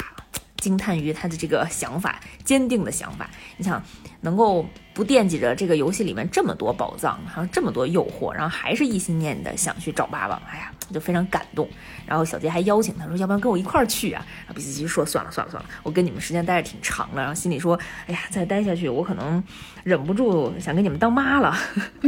[0.58, 3.30] 惊叹于他的这个想法，坚定的想法。
[3.58, 3.82] 你想
[4.22, 10.71] 能够不惦记着这个游戏里面这么多宝藏，还有这么多诱惑，然后还是一心念的想去找爸爸，哎呀。
[10.92, 11.68] 就非常感动，
[12.06, 19.44] 然后小杰还邀请他说：“要不然跟我一块儿去啊？”然后比斯奇说：“算了算了算了，我跟你们时间待着挺长了。”然后心里说：“哎呀，再待下去我可能
[19.84, 21.56] 忍不住想给你们当妈了，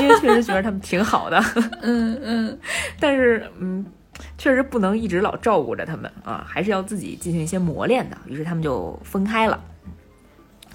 [0.00, 1.38] 因为确实觉得他们挺好的。
[1.82, 2.58] ”嗯嗯，
[2.98, 3.84] 但是嗯，
[4.36, 8.16] 确实不能一直老照顾着他们啊，还是要自己进行一些磨练的。
[8.26, 9.62] 于是他们就分开了，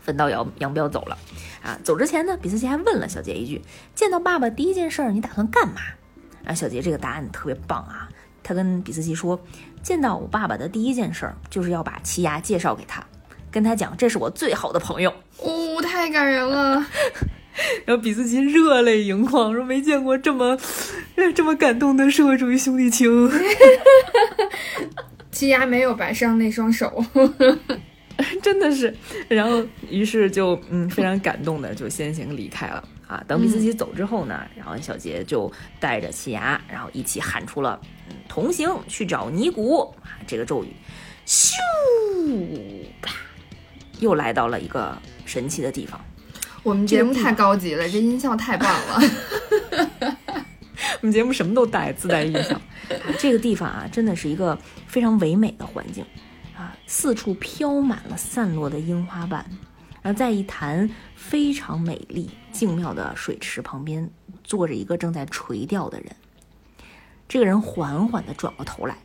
[0.01, 1.17] 分道扬扬镳走了。
[1.61, 3.61] 啊，走之前呢，比斯奇还问了小杰一句
[3.93, 5.81] ：“见到爸爸第一件事你打算干嘛？”
[6.43, 8.09] 然后小杰这个答案特别棒啊！
[8.41, 9.39] 他跟比斯奇说，
[9.83, 13.03] 见到我爸爸的第一件事儿就是要把奇牙介绍给他，
[13.51, 15.13] 跟他讲这是我最好的朋友。
[15.37, 16.83] 哦，太感人了！
[17.85, 20.57] 然后比斯奇热泪盈眶，说没见过这么
[21.35, 23.29] 这么感动的社会主义兄弟情。
[25.31, 27.03] 奇牙没有白上那双手，
[28.41, 28.95] 真的是。
[29.27, 32.83] 然后于是就嗯非常感动的就先行离开了。
[33.09, 37.81] 啊，等比斯奇走之后呢，然后小杰就带着奇牙，然后一起喊出了
[38.29, 40.71] “同行去找尼古”啊，这个咒语，
[41.25, 41.55] 咻，
[43.01, 43.15] 啪，
[43.99, 44.95] 又来到了一个
[45.25, 45.99] 神奇的地方。
[46.61, 49.01] 我们节目太高级了，这音效太棒了。
[51.01, 52.61] 我们节目什么都带自带音效。
[53.17, 54.55] 这个地方啊，真的是一个
[54.85, 56.05] 非常唯美的环境
[56.55, 59.43] 啊，四处飘满了散落的樱花瓣。
[60.01, 64.09] 然后再一潭非常美丽、静妙的水池旁边，
[64.43, 66.15] 坐着一个正在垂钓的人。
[67.27, 68.97] 这个人缓缓地转过头来，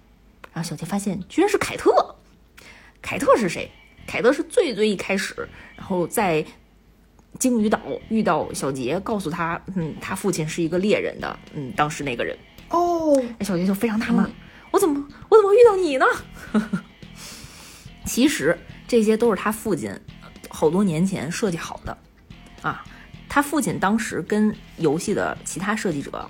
[0.53, 2.16] 然后小杰发现居然是凯特。
[3.03, 3.70] 凯特是谁？
[4.07, 6.45] 凯特是最最一开始，然后在
[7.38, 12.36] 鲸鱼岛遇到小杰，告诉他，嗯，他父亲是一个猎人的，嗯，当时那个人。
[12.70, 14.30] 哦，那小杰就非常纳闷，
[14.70, 16.06] 我怎么我怎么遇到你呢？
[18.06, 19.93] 其实这些都是他父亲。
[20.51, 21.98] 好多年前设计好的，
[22.62, 22.85] 啊，
[23.35, 26.24] 他父亲当时跟游戏的其他设计者，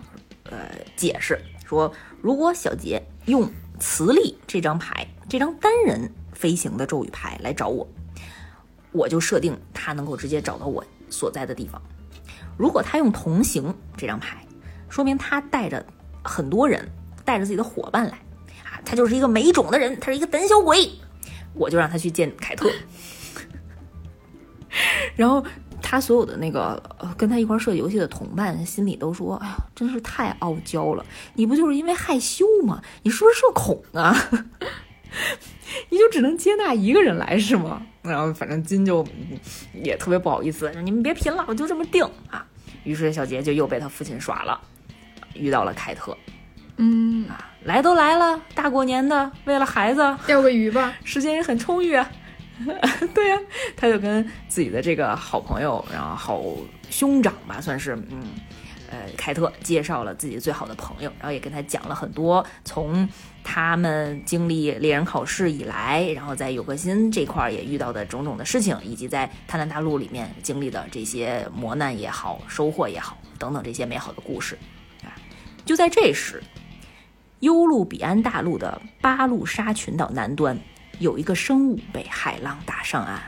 [0.45, 3.47] 呃，解释说，如果小杰用
[3.79, 7.87] 磁力这张牌，这张单人飞行的咒语牌来找我，
[8.91, 11.79] 我就设定他能够直接找到我所在的地方。
[12.57, 14.43] 如果他用同行这张牌，
[14.89, 15.85] 说明他带着
[16.23, 16.91] 很多人，
[17.23, 18.17] 带着自己的伙伴来，
[18.65, 20.89] 啊，他就是一个没种的人，他是一个胆小鬼，
[21.53, 22.71] 我就让他去见凯特。
[25.15, 25.45] 然后
[25.95, 26.83] 他所有的那个
[27.17, 31.07] 跟他一块设计游戏的同伴心里都说：“哎呀，真是太傲娇了！
[31.35, 32.83] 你不就是因为害羞吗？
[33.05, 34.13] 你是不是社恐啊？
[35.91, 39.07] 你就只能接纳一个人来是吗？”然后反正金就
[39.73, 42.45] 也特别不好意思，你们别贫了，我就这么定啊。
[42.83, 44.61] 于是小杰就又被他父亲耍了，
[45.35, 46.17] 遇到了凯特。
[46.79, 51.97] 嗯啊，来都来了，大过年的，为了孩子钓个鱼吧，时间也很充裕。
[53.15, 53.39] 对呀，
[53.77, 56.43] 他就跟自己的这个好朋友，然后好
[56.91, 58.23] 兄长吧，算是，嗯，
[58.91, 63.09] 呃，凯特介绍了自己最好的朋友，然后也跟他讲了很多从
[63.43, 74.57] 他们经历猎人考试以来，然后在有个心这块儿也遇到的种种的事情，以及在贪婪大陆里面经历的这些磨难也好，收获也好，等等这些美好的故事
[75.03, 75.11] 啊。
[75.65, 76.41] 就在这时，
[77.41, 80.57] 优路比安大陆的巴路沙群岛南端，
[80.99, 83.21] 有一个生物被海浪打上岸。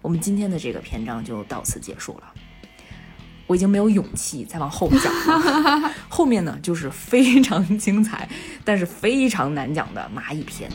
[0.00, 2.32] 我们今天的这个篇章就到此结束了。
[3.46, 8.28] 我已经没有勇气再往后讲了， 后面呢就是非常精彩，
[8.64, 10.70] 但是非常难讲的蚂蚁篇。